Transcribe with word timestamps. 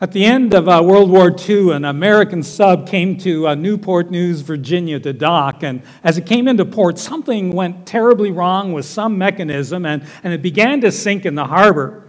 At 0.00 0.10
the 0.10 0.24
end 0.24 0.54
of 0.54 0.68
uh, 0.68 0.82
World 0.84 1.08
War 1.08 1.32
II, 1.48 1.70
an 1.70 1.84
American 1.84 2.42
sub 2.42 2.88
came 2.88 3.16
to 3.18 3.46
uh, 3.46 3.54
Newport 3.54 4.10
News, 4.10 4.40
Virginia 4.40 4.98
to 4.98 5.12
dock. 5.12 5.62
And 5.62 5.82
as 6.02 6.18
it 6.18 6.26
came 6.26 6.48
into 6.48 6.64
port, 6.64 6.98
something 6.98 7.52
went 7.52 7.86
terribly 7.86 8.32
wrong 8.32 8.72
with 8.72 8.86
some 8.86 9.16
mechanism 9.16 9.86
and, 9.86 10.04
and 10.24 10.34
it 10.34 10.42
began 10.42 10.80
to 10.80 10.90
sink 10.90 11.24
in 11.24 11.36
the 11.36 11.44
harbor. 11.44 12.08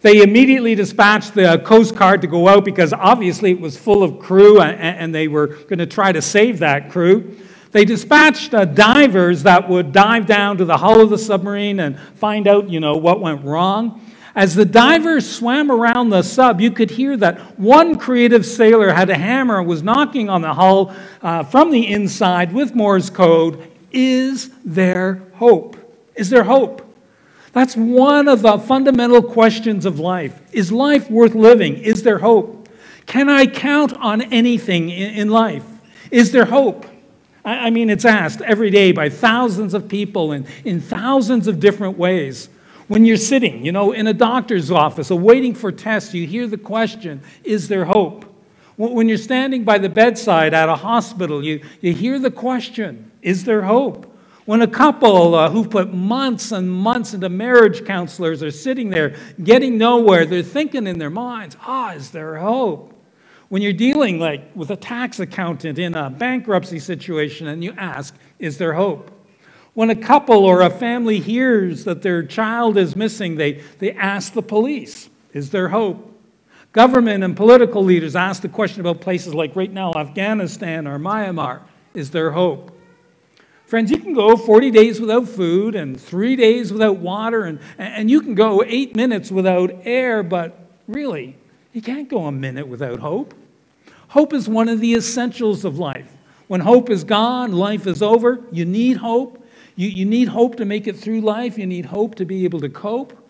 They 0.00 0.22
immediately 0.22 0.74
dispatched 0.74 1.34
the 1.34 1.60
Coast 1.62 1.94
Guard 1.94 2.22
to 2.22 2.26
go 2.26 2.48
out 2.48 2.64
because 2.64 2.94
obviously 2.94 3.50
it 3.50 3.60
was 3.60 3.76
full 3.76 4.02
of 4.02 4.18
crew 4.18 4.62
and, 4.62 4.80
and 4.80 5.14
they 5.14 5.28
were 5.28 5.48
going 5.48 5.78
to 5.78 5.86
try 5.86 6.12
to 6.12 6.22
save 6.22 6.60
that 6.60 6.90
crew. 6.90 7.36
They 7.70 7.84
dispatched 7.84 8.54
uh, 8.54 8.64
divers 8.64 9.42
that 9.42 9.68
would 9.68 9.92
dive 9.92 10.24
down 10.24 10.56
to 10.56 10.64
the 10.64 10.78
hull 10.78 11.02
of 11.02 11.10
the 11.10 11.18
submarine 11.18 11.80
and 11.80 12.00
find 12.00 12.48
out, 12.48 12.70
you 12.70 12.80
know, 12.80 12.96
what 12.96 13.20
went 13.20 13.44
wrong. 13.44 14.00
As 14.36 14.54
the 14.54 14.66
divers 14.66 15.28
swam 15.28 15.70
around 15.70 16.10
the 16.10 16.22
sub, 16.22 16.60
you 16.60 16.70
could 16.70 16.90
hear 16.90 17.16
that 17.16 17.58
one 17.58 17.96
creative 17.96 18.44
sailor 18.44 18.92
had 18.92 19.08
a 19.08 19.16
hammer 19.16 19.58
and 19.58 19.66
was 19.66 19.82
knocking 19.82 20.28
on 20.28 20.42
the 20.42 20.52
hull 20.52 20.94
uh, 21.22 21.42
from 21.42 21.70
the 21.70 21.90
inside 21.90 22.52
with 22.52 22.74
Morse 22.74 23.08
code. 23.08 23.72
Is 23.90 24.50
there 24.62 25.22
hope? 25.36 25.78
Is 26.14 26.28
there 26.28 26.44
hope? 26.44 26.82
That's 27.54 27.74
one 27.74 28.28
of 28.28 28.42
the 28.42 28.58
fundamental 28.58 29.22
questions 29.22 29.86
of 29.86 29.98
life. 29.98 30.38
Is 30.52 30.70
life 30.70 31.10
worth 31.10 31.34
living? 31.34 31.78
Is 31.78 32.02
there 32.02 32.18
hope? 32.18 32.68
Can 33.06 33.30
I 33.30 33.46
count 33.46 33.94
on 33.94 34.20
anything 34.20 34.90
in 34.90 35.30
life? 35.30 35.64
Is 36.10 36.32
there 36.32 36.44
hope? 36.44 36.84
I 37.42 37.70
mean, 37.70 37.88
it's 37.88 38.04
asked 38.04 38.42
every 38.42 38.68
day 38.68 38.92
by 38.92 39.08
thousands 39.08 39.72
of 39.72 39.88
people 39.88 40.32
in, 40.32 40.46
in 40.66 40.82
thousands 40.82 41.46
of 41.46 41.58
different 41.58 41.96
ways. 41.96 42.50
When 42.88 43.04
you're 43.04 43.16
sitting, 43.16 43.64
you 43.64 43.72
know, 43.72 43.92
in 43.92 44.06
a 44.06 44.14
doctor's 44.14 44.70
office 44.70 45.10
or 45.10 45.18
waiting 45.18 45.54
for 45.54 45.72
tests, 45.72 46.14
you 46.14 46.26
hear 46.26 46.46
the 46.46 46.58
question, 46.58 47.20
Is 47.42 47.68
there 47.68 47.84
hope? 47.84 48.24
When 48.76 49.08
you're 49.08 49.18
standing 49.18 49.64
by 49.64 49.78
the 49.78 49.88
bedside 49.88 50.52
at 50.52 50.68
a 50.68 50.76
hospital, 50.76 51.42
you, 51.42 51.62
you 51.80 51.92
hear 51.92 52.18
the 52.18 52.30
question, 52.30 53.10
Is 53.22 53.44
there 53.44 53.62
hope? 53.62 54.12
When 54.44 54.62
a 54.62 54.68
couple 54.68 55.34
uh, 55.34 55.50
who 55.50 55.66
put 55.66 55.92
months 55.92 56.52
and 56.52 56.70
months 56.70 57.12
into 57.12 57.28
marriage 57.28 57.84
counselors 57.84 58.44
are 58.44 58.52
sitting 58.52 58.90
there 58.90 59.16
getting 59.42 59.76
nowhere, 59.76 60.24
they're 60.24 60.42
thinking 60.42 60.86
in 60.86 61.00
their 61.00 61.10
minds, 61.10 61.56
Ah, 61.62 61.94
is 61.94 62.10
there 62.10 62.36
hope? 62.36 62.92
When 63.48 63.62
you're 63.62 63.72
dealing 63.72 64.20
like 64.20 64.54
with 64.54 64.70
a 64.70 64.76
tax 64.76 65.18
accountant 65.18 65.80
in 65.80 65.96
a 65.96 66.10
bankruptcy 66.10 66.78
situation 66.78 67.48
and 67.48 67.64
you 67.64 67.72
ask, 67.76 68.14
Is 68.38 68.58
there 68.58 68.74
hope? 68.74 69.10
When 69.76 69.90
a 69.90 69.94
couple 69.94 70.46
or 70.46 70.62
a 70.62 70.70
family 70.70 71.20
hears 71.20 71.84
that 71.84 72.00
their 72.00 72.22
child 72.22 72.78
is 72.78 72.96
missing, 72.96 73.36
they, 73.36 73.62
they 73.78 73.92
ask 73.92 74.32
the 74.32 74.40
police, 74.40 75.10
Is 75.34 75.50
there 75.50 75.68
hope? 75.68 76.18
Government 76.72 77.22
and 77.22 77.36
political 77.36 77.84
leaders 77.84 78.16
ask 78.16 78.40
the 78.40 78.48
question 78.48 78.80
about 78.80 79.02
places 79.02 79.34
like 79.34 79.54
right 79.54 79.70
now, 79.70 79.92
Afghanistan 79.94 80.86
or 80.86 80.98
Myanmar, 80.98 81.60
Is 81.92 82.10
there 82.10 82.30
hope? 82.30 82.74
Friends, 83.66 83.90
you 83.90 83.98
can 83.98 84.14
go 84.14 84.34
40 84.34 84.70
days 84.70 84.98
without 84.98 85.28
food 85.28 85.74
and 85.74 86.00
three 86.00 86.36
days 86.36 86.72
without 86.72 86.96
water, 86.96 87.44
and, 87.44 87.60
and 87.76 88.10
you 88.10 88.22
can 88.22 88.34
go 88.34 88.64
eight 88.66 88.96
minutes 88.96 89.30
without 89.30 89.70
air, 89.84 90.22
but 90.22 90.58
really, 90.88 91.36
you 91.74 91.82
can't 91.82 92.08
go 92.08 92.24
a 92.24 92.32
minute 92.32 92.66
without 92.66 93.00
hope. 93.00 93.34
Hope 94.08 94.32
is 94.32 94.48
one 94.48 94.70
of 94.70 94.80
the 94.80 94.94
essentials 94.94 95.66
of 95.66 95.78
life. 95.78 96.10
When 96.46 96.62
hope 96.62 96.88
is 96.88 97.04
gone, 97.04 97.52
life 97.52 97.86
is 97.86 98.00
over. 98.00 98.40
You 98.50 98.64
need 98.64 98.96
hope. 98.96 99.42
You, 99.76 99.88
you 99.88 100.04
need 100.06 100.28
hope 100.28 100.56
to 100.56 100.64
make 100.64 100.86
it 100.86 100.96
through 100.96 101.20
life, 101.20 101.58
you 101.58 101.66
need 101.66 101.86
hope 101.86 102.14
to 102.16 102.24
be 102.24 102.44
able 102.44 102.60
to 102.60 102.68
cope. 102.68 103.22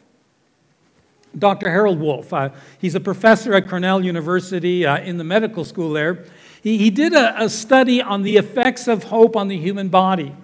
Dr. 1.37 1.69
Harold 1.71 2.01
Wolff, 2.01 2.33
uh, 2.33 2.49
he's 2.79 2.95
a 2.95 3.01
professor 3.01 3.53
at 3.53 3.69
Cornell 3.69 4.03
University 4.03 4.87
uh, 4.87 4.99
in 4.99 5.19
the 5.19 5.25
medical 5.25 5.65
school 5.65 5.93
there. 5.93 6.25
He, 6.63 6.79
he 6.79 6.91
did 6.91 7.13
a, 7.13 7.45
a, 7.45 7.51
study 7.51 8.01
on 8.01 8.23
the 8.23 8.39
effects 8.39 8.89
of 8.89 9.05
hope 9.05 9.37
on 9.37 9.49
the 9.49 9.59
human 9.59 9.89
body. 9.89 10.35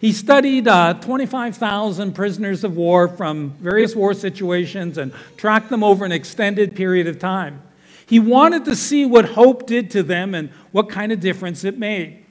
He 0.00 0.12
studied 0.12 0.66
uh, 0.66 0.94
25,000 0.94 2.12
prisoners 2.12 2.64
of 2.64 2.76
war 2.76 3.06
from 3.06 3.50
various 3.60 3.94
war 3.94 4.14
situations 4.14 4.98
and 4.98 5.12
tracked 5.36 5.70
them 5.70 5.84
over 5.84 6.04
an 6.04 6.10
extended 6.10 6.74
period 6.74 7.06
of 7.06 7.20
time. 7.20 7.62
He 8.04 8.18
wanted 8.18 8.64
to 8.64 8.74
see 8.74 9.06
what 9.06 9.26
hope 9.26 9.66
did 9.66 9.92
to 9.92 10.02
them 10.02 10.34
and 10.34 10.50
what 10.72 10.88
kind 10.88 11.12
of 11.12 11.20
difference 11.20 11.62
it 11.62 11.78
made. 11.78 12.21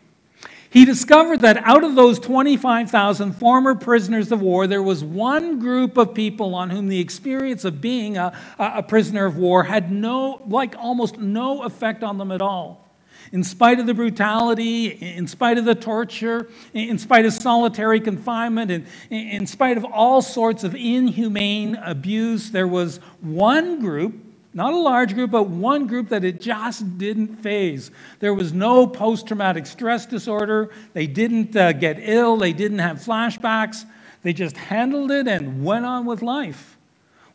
He 0.72 0.86
discovered 0.86 1.42
that 1.42 1.58
out 1.58 1.84
of 1.84 1.96
those 1.96 2.18
25,000 2.18 3.34
former 3.34 3.76
prisoners 3.76 4.32
of 4.32 4.42
war, 4.42 4.68
there 4.68 4.82
was 4.82 5.04
one 5.04 5.60
group 5.60 5.98
of 5.98 6.14
people 6.14 6.56
on 6.56 6.70
whom 6.70 6.88
the 6.88 7.02
experience 7.02 7.66
of 7.66 7.82
being 7.82 8.16
a, 8.16 8.32
a 8.58 8.82
prisoner 8.82 9.26
of 9.26 9.36
war 9.36 9.66
had 9.66 9.92
no, 9.92 10.42
like 10.48 10.74
almost 10.78 11.18
no 11.18 11.64
effect 11.64 12.04
on 12.04 12.18
them 12.18 12.32
at 12.32 12.42
all. 12.42 12.90
In 13.34 13.44
spite 13.44 13.82
of 13.82 13.86
the 13.86 13.94
brutality, 13.94 14.88
in 14.88 15.28
spite 15.28 15.58
of 15.58 15.66
the 15.66 15.76
torture, 15.76 16.48
in 16.74 16.98
spite 16.98 17.26
of 17.26 17.34
solitary 17.34 18.00
confinement, 18.00 18.72
and 18.72 18.88
in 19.10 19.48
spite 19.48 19.76
of 19.76 19.84
all 19.84 20.22
sorts 20.22 20.64
of 20.64 20.74
inhumane 20.74 21.76
abuse, 21.76 22.50
there 22.50 22.68
was 22.68 23.02
one 23.20 23.82
group 23.82 24.31
not 24.54 24.74
a 24.74 24.78
large 24.78 25.14
group, 25.14 25.32
but 25.32 25.44
one 25.44 25.88
group 25.88 26.10
that 26.10 26.26
it 26.26 26.42
just 26.42 26.98
didn't 26.98 27.38
phase. 27.38 27.90
There 28.20 28.34
was 28.34 28.52
no 28.52 28.86
post 28.86 29.28
traumatic 29.28 29.66
stress 29.66 30.06
disorder. 30.06 30.72
They 30.94 31.08
didn't 31.08 31.56
uh, 31.56 31.72
get 31.72 31.98
ill. 32.00 32.38
They 32.38 32.52
didn't 32.52 32.80
have 32.80 32.98
flashbacks. 32.98 33.86
They 34.24 34.34
just 34.34 34.58
handled 34.58 35.10
it 35.12 35.28
and 35.28 35.64
went 35.64 35.86
on 35.86 36.06
with 36.06 36.22
life. 36.22 36.78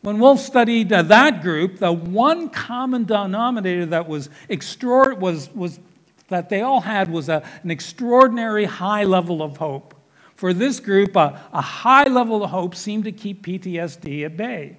When 0.01 0.19
Wolff 0.19 0.39
studied 0.39 0.93
uh, 0.93 1.01
that 1.03 1.41
group, 1.41 1.79
the 1.79 1.91
one 1.91 2.49
common 2.49 3.05
denominator 3.05 3.87
that 3.87 4.07
was, 4.07 4.29
extra- 4.47 5.15
was, 5.15 5.49
was 5.55 5.79
that 6.27 6.49
they 6.49 6.61
all 6.61 6.81
had 6.81 7.11
was 7.11 7.29
a, 7.29 7.43
an 7.63 7.71
extraordinary 7.71 8.65
high 8.65 9.03
level 9.03 9.41
of 9.41 9.57
hope. 9.57 9.95
For 10.35 10.53
this 10.53 10.79
group, 10.79 11.15
a 11.15 11.31
high 11.51 12.03
level 12.03 12.43
of 12.43 12.51
hope 12.51 12.75
seemed 12.75 13.05
to 13.05 13.11
keep 13.11 13.43
PTSD 13.43 14.23
at 14.23 14.37
bay. 14.37 14.77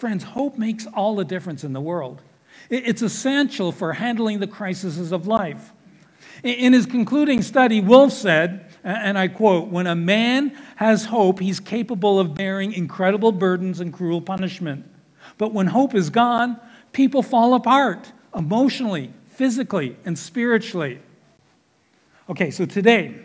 Friends, 0.00 0.24
hope 0.24 0.56
makes 0.56 0.86
all 0.86 1.14
the 1.14 1.26
difference 1.26 1.62
in 1.62 1.74
the 1.74 1.80
world. 1.80 2.22
It's 2.70 3.02
essential 3.02 3.70
for 3.70 3.92
handling 3.92 4.40
the 4.40 4.46
crises 4.46 5.12
of 5.12 5.26
life. 5.26 5.72
In 6.42 6.72
his 6.72 6.86
concluding 6.86 7.42
study, 7.42 7.82
Wolff 7.82 8.12
said, 8.12 8.64
and 8.82 9.18
I 9.18 9.28
quote, 9.28 9.68
When 9.68 9.86
a 9.86 9.94
man 9.94 10.56
has 10.76 11.04
hope, 11.04 11.38
he's 11.38 11.60
capable 11.60 12.18
of 12.18 12.34
bearing 12.34 12.72
incredible 12.72 13.30
burdens 13.30 13.80
and 13.80 13.92
cruel 13.92 14.22
punishment. 14.22 14.86
But 15.36 15.52
when 15.52 15.66
hope 15.66 15.94
is 15.94 16.08
gone, 16.08 16.58
people 16.92 17.22
fall 17.22 17.52
apart 17.52 18.10
emotionally, 18.34 19.12
physically, 19.32 19.96
and 20.06 20.18
spiritually. 20.18 20.98
Okay, 22.30 22.50
so 22.50 22.64
today, 22.64 23.16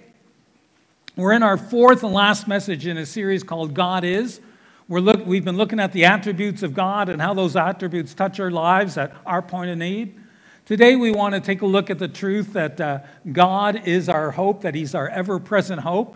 we're 1.16 1.32
in 1.32 1.44
our 1.44 1.56
fourth 1.56 2.04
and 2.04 2.14
last 2.14 2.50
message 2.50 2.86
in 2.86 2.98
a 2.98 3.06
series 3.06 3.44
called 3.44 3.74
God 3.74 4.04
Is. 4.04 4.42
We're 4.88 5.00
look, 5.00 5.26
we've 5.26 5.44
been 5.44 5.58
looking 5.58 5.80
at 5.80 5.94
the 5.94 6.06
attributes 6.06 6.62
of 6.62 6.76
God 6.76 7.10
and 7.10 7.20
how 7.20 7.34
those 7.34 7.56
attributes 7.56 8.14
touch 8.14 8.40
our 8.40 8.52
lives 8.52 8.98
at 8.98 9.16
our 9.26 9.42
point 9.42 9.72
of 9.72 9.80
need. 9.80 10.20
Today, 10.64 10.96
we 10.96 11.12
want 11.12 11.34
to 11.34 11.42
take 11.42 11.64
a 11.64 11.66
look 11.66 11.90
at 11.90 11.98
the 11.98 12.08
truth 12.08 12.54
that 12.54 12.80
uh, 12.80 13.00
God 13.32 13.88
is 13.88 14.10
our 14.10 14.30
hope, 14.30 14.62
that 14.62 14.76
He's 14.76 14.94
our 14.94 15.10
ever 15.10 15.40
present 15.40 15.82
hope. 15.82 16.16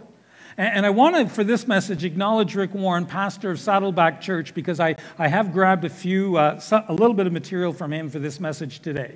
And, 0.55 0.77
and 0.77 0.85
I 0.85 0.91
want 0.91 1.15
to, 1.15 1.27
for 1.33 1.43
this 1.43 1.67
message, 1.67 2.03
acknowledge 2.03 2.53
Rick 2.53 2.75
Warren, 2.75 3.07
pastor 3.07 3.49
of 3.49 3.59
Saddleback 3.59 4.21
Church, 4.21 4.53
because 4.53 4.79
I, 4.79 4.97
I 5.17 5.29
have 5.29 5.51
grabbed 5.51 5.85
a 5.85 5.89
few, 5.89 6.37
uh, 6.37 6.61
a 6.87 6.93
little 6.93 7.15
bit 7.15 7.25
of 7.25 7.33
material 7.33 7.73
from 7.73 7.91
him 7.91 8.07
for 8.07 8.19
this 8.19 8.39
message 8.39 8.81
today. 8.81 9.15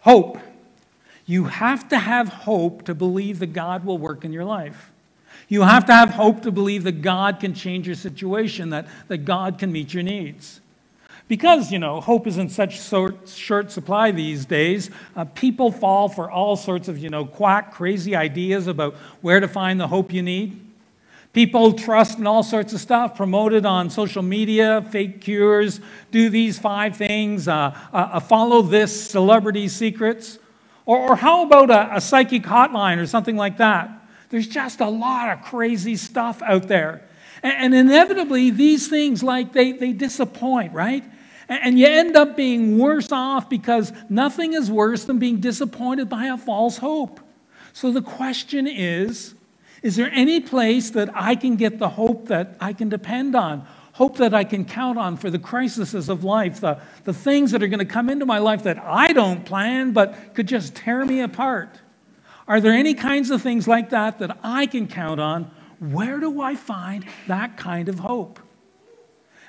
Hope. 0.00 0.38
You 1.26 1.44
have 1.44 1.86
to 1.90 1.98
have 1.98 2.28
hope 2.28 2.86
to 2.86 2.94
believe 2.94 3.40
that 3.40 3.52
God 3.52 3.84
will 3.84 3.98
work 3.98 4.24
in 4.24 4.32
your 4.32 4.46
life. 4.46 4.90
You 5.50 5.62
have 5.62 5.84
to 5.86 5.92
have 5.92 6.10
hope 6.10 6.42
to 6.42 6.52
believe 6.52 6.84
that 6.84 7.02
God 7.02 7.40
can 7.40 7.54
change 7.54 7.86
your 7.86 7.96
situation, 7.96 8.70
that, 8.70 8.86
that 9.08 9.24
God 9.24 9.58
can 9.58 9.72
meet 9.72 9.92
your 9.92 10.04
needs. 10.04 10.60
Because, 11.26 11.72
you 11.72 11.78
know, 11.80 12.00
hope 12.00 12.28
is 12.28 12.38
in 12.38 12.48
such 12.48 12.80
short 12.80 13.70
supply 13.72 14.12
these 14.12 14.46
days, 14.46 14.90
uh, 15.16 15.24
people 15.24 15.72
fall 15.72 16.08
for 16.08 16.30
all 16.30 16.54
sorts 16.54 16.86
of, 16.86 16.98
you 16.98 17.10
know, 17.10 17.24
quack, 17.24 17.72
crazy 17.72 18.14
ideas 18.14 18.68
about 18.68 18.94
where 19.22 19.40
to 19.40 19.48
find 19.48 19.80
the 19.80 19.88
hope 19.88 20.12
you 20.12 20.22
need. 20.22 20.60
People 21.32 21.72
trust 21.72 22.18
in 22.18 22.28
all 22.28 22.44
sorts 22.44 22.72
of 22.72 22.80
stuff 22.80 23.16
promoted 23.16 23.66
on 23.66 23.90
social 23.90 24.22
media, 24.22 24.86
fake 24.90 25.20
cures, 25.20 25.80
do 26.12 26.30
these 26.30 26.60
five 26.60 26.96
things, 26.96 27.48
uh, 27.48 27.76
uh, 27.92 27.96
uh 27.96 28.20
follow 28.20 28.62
this 28.62 29.10
celebrity 29.10 29.66
secrets. 29.66 30.38
Or, 30.86 31.10
or 31.10 31.16
how 31.16 31.44
about 31.44 31.70
a, 31.70 31.96
a 31.96 32.00
psychic 32.00 32.44
hotline 32.44 32.98
or 32.98 33.06
something 33.06 33.36
like 33.36 33.58
that? 33.58 33.99
There's 34.30 34.48
just 34.48 34.80
a 34.80 34.88
lot 34.88 35.30
of 35.30 35.42
crazy 35.44 35.96
stuff 35.96 36.40
out 36.42 36.68
there. 36.68 37.02
And, 37.42 37.74
inevitably, 37.74 38.50
these 38.50 38.88
things, 38.88 39.22
like, 39.22 39.52
they, 39.52 39.72
they 39.72 39.92
disappoint, 39.92 40.72
right? 40.72 41.04
And 41.48 41.78
you 41.78 41.86
end 41.86 42.16
up 42.16 42.36
being 42.36 42.78
worse 42.78 43.10
off 43.12 43.48
because 43.48 43.92
nothing 44.08 44.52
is 44.52 44.70
worse 44.70 45.04
than 45.04 45.18
being 45.18 45.40
disappointed 45.40 46.08
by 46.08 46.26
a 46.26 46.36
false 46.36 46.78
hope. 46.78 47.18
So 47.72 47.90
the 47.90 48.02
question 48.02 48.66
is 48.66 49.34
is 49.82 49.96
there 49.96 50.10
any 50.12 50.40
place 50.40 50.90
that 50.90 51.08
I 51.14 51.34
can 51.34 51.56
get 51.56 51.78
the 51.78 51.88
hope 51.88 52.28
that 52.28 52.56
I 52.60 52.74
can 52.74 52.90
depend 52.90 53.34
on? 53.34 53.66
hope 53.92 54.16
that 54.16 54.32
I 54.32 54.44
can 54.44 54.64
count 54.64 54.98
on 54.98 55.18
for 55.18 55.28
the 55.28 55.38
crises 55.38 56.08
of 56.08 56.24
life, 56.24 56.60
the, 56.60 56.80
the 57.04 57.12
things 57.12 57.50
that 57.50 57.62
are 57.62 57.68
going 57.68 57.80
to 57.80 57.84
come 57.84 58.08
into 58.08 58.24
my 58.24 58.38
life 58.38 58.62
that 58.62 58.78
I 58.78 59.12
don't 59.12 59.44
plan 59.44 59.92
but 59.92 60.34
could 60.34 60.48
just 60.48 60.74
tear 60.74 61.04
me 61.04 61.20
apart. 61.20 61.78
Are 62.50 62.60
there 62.60 62.72
any 62.72 62.94
kinds 62.94 63.30
of 63.30 63.40
things 63.40 63.68
like 63.68 63.90
that 63.90 64.18
that 64.18 64.36
I 64.42 64.66
can 64.66 64.88
count 64.88 65.20
on? 65.20 65.52
Where 65.78 66.18
do 66.18 66.40
I 66.40 66.56
find 66.56 67.06
that 67.28 67.56
kind 67.56 67.88
of 67.88 68.00
hope? 68.00 68.40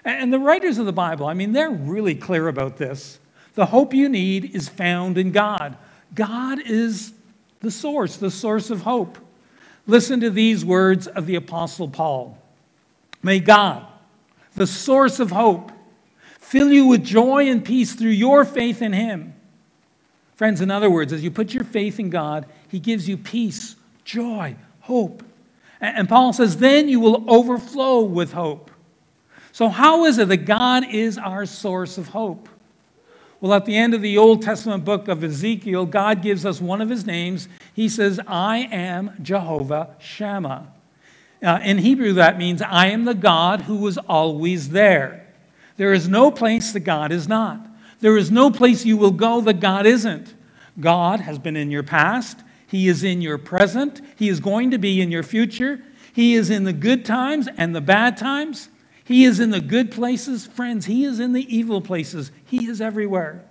And 0.06 0.32
the 0.32 0.38
writers 0.38 0.78
of 0.78 0.86
the 0.86 0.94
Bible, 0.94 1.26
I 1.26 1.34
mean, 1.34 1.52
they're 1.52 1.72
really 1.72 2.14
clear 2.14 2.48
about 2.48 2.78
this. 2.78 3.18
The 3.56 3.66
hope 3.66 3.96
you 3.96 4.08
need 4.08 4.54
is 4.54 4.70
found 4.70 5.18
in 5.18 5.32
God. 5.32 5.80
God 6.14 6.62
is 6.64 7.14
the 7.62 7.72
source, 7.72 8.18
the 8.18 8.30
source 8.30 8.70
of 8.70 8.82
hope. 8.84 9.18
Listen 9.88 10.20
to 10.20 10.30
these 10.30 10.64
words 10.64 11.08
of 11.08 11.26
the 11.26 11.36
Apostle 11.36 11.88
Paul 11.88 12.38
May 13.24 13.40
God, 13.40 13.84
the 14.54 14.68
source 14.68 15.20
of 15.20 15.32
hope, 15.32 15.72
fill 16.40 16.72
you 16.72 16.86
with 16.86 17.04
joy 17.04 17.50
and 17.50 17.66
peace 17.66 17.94
through 17.94 18.12
your 18.12 18.46
faith 18.46 18.80
in 18.80 18.94
Him. 18.94 19.34
Friends, 20.42 20.60
in 20.60 20.72
other 20.72 20.90
words, 20.90 21.14
as 21.14 21.24
you 21.24 21.30
put 21.30 21.54
your 21.54 21.64
faith 21.64 22.00
in 22.00 22.10
God, 22.10 22.48
He 22.68 22.80
gives 22.80 23.08
you 23.08 23.16
peace, 23.16 23.76
joy, 24.04 24.56
hope. 24.80 25.22
And 25.80 26.10
Paul 26.10 26.34
says, 26.34 26.58
then 26.58 26.90
you 26.90 27.00
will 27.00 27.32
overflow 27.32 28.02
with 28.02 28.34
hope. 28.34 28.72
So, 29.52 29.70
how 29.70 30.06
is 30.06 30.18
it 30.18 30.30
that 30.30 30.46
God 30.48 30.90
is 30.90 31.20
our 31.20 31.46
source 31.46 32.00
of 32.00 32.08
hope? 32.08 32.50
Well, 33.40 33.54
at 33.54 33.66
the 33.66 33.78
end 33.78 33.94
of 33.94 34.02
the 34.02 34.18
Old 34.18 34.42
Testament 34.42 34.84
book 34.84 35.08
of 35.08 35.24
Ezekiel, 35.24 35.86
God 35.86 36.24
gives 36.24 36.44
us 36.44 36.60
one 36.60 36.82
of 36.82 36.90
his 36.90 37.06
names. 37.06 37.48
He 37.76 37.88
says, 37.88 38.20
I 38.26 38.68
am 38.72 39.12
Jehovah 39.22 39.96
Shammah. 40.00 40.74
Uh, 41.44 41.60
in 41.62 41.78
Hebrew, 41.78 42.14
that 42.14 42.40
means 42.40 42.64
I 42.64 42.88
am 42.88 43.06
the 43.06 43.14
God 43.14 43.62
who 43.62 43.76
was 43.76 44.00
always 44.00 44.70
there. 44.72 45.28
There 45.78 45.94
is 45.94 46.10
no 46.10 46.32
place 46.32 46.74
that 46.74 46.80
God 46.80 47.12
is 47.12 47.28
not. 47.28 47.68
There 48.02 48.18
is 48.18 48.32
no 48.32 48.52
place 48.52 48.86
you 48.86 48.98
will 48.98 49.12
go 49.12 49.42
that 49.42 49.60
God 49.60 49.86
isn't. 49.86 50.34
God 50.80 51.22
has 51.22 51.40
been 51.40 51.56
in 51.56 51.72
your 51.72 51.84
past, 51.84 52.40
He 52.68 52.88
is 52.88 53.04
in 53.04 53.22
your 53.22 53.38
present, 53.38 54.02
He 54.18 54.28
is 54.30 54.40
going 54.40 54.72
to 54.72 54.78
be 54.78 55.02
in 55.02 55.12
your 55.12 55.24
future. 55.24 55.82
He 56.14 56.36
is 56.36 56.50
in 56.50 56.66
the 56.66 56.74
good 56.74 57.06
times 57.06 57.48
and 57.58 57.74
the 57.74 57.82
bad 57.82 58.18
times. 58.18 58.68
He 59.04 59.24
is 59.24 59.40
in 59.40 59.50
the 59.50 59.62
good 59.62 59.92
places, 59.92 60.46
friends. 60.46 60.86
He 60.86 61.06
is 61.06 61.20
in 61.20 61.32
the 61.34 61.56
evil 61.56 61.82
places. 61.82 62.32
He 62.46 62.66
is 62.68 62.82
everywhere. 62.82 63.44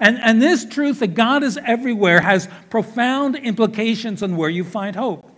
And, 0.00 0.18
and 0.20 0.40
this 0.40 0.64
truth 0.64 1.00
that 1.00 1.14
God 1.14 1.42
is 1.42 1.58
everywhere 1.58 2.20
has 2.20 2.48
profound 2.70 3.36
implications 3.36 4.22
on 4.22 4.36
where 4.36 4.50
you 4.50 4.64
find 4.64 4.96
hope. 4.96 5.30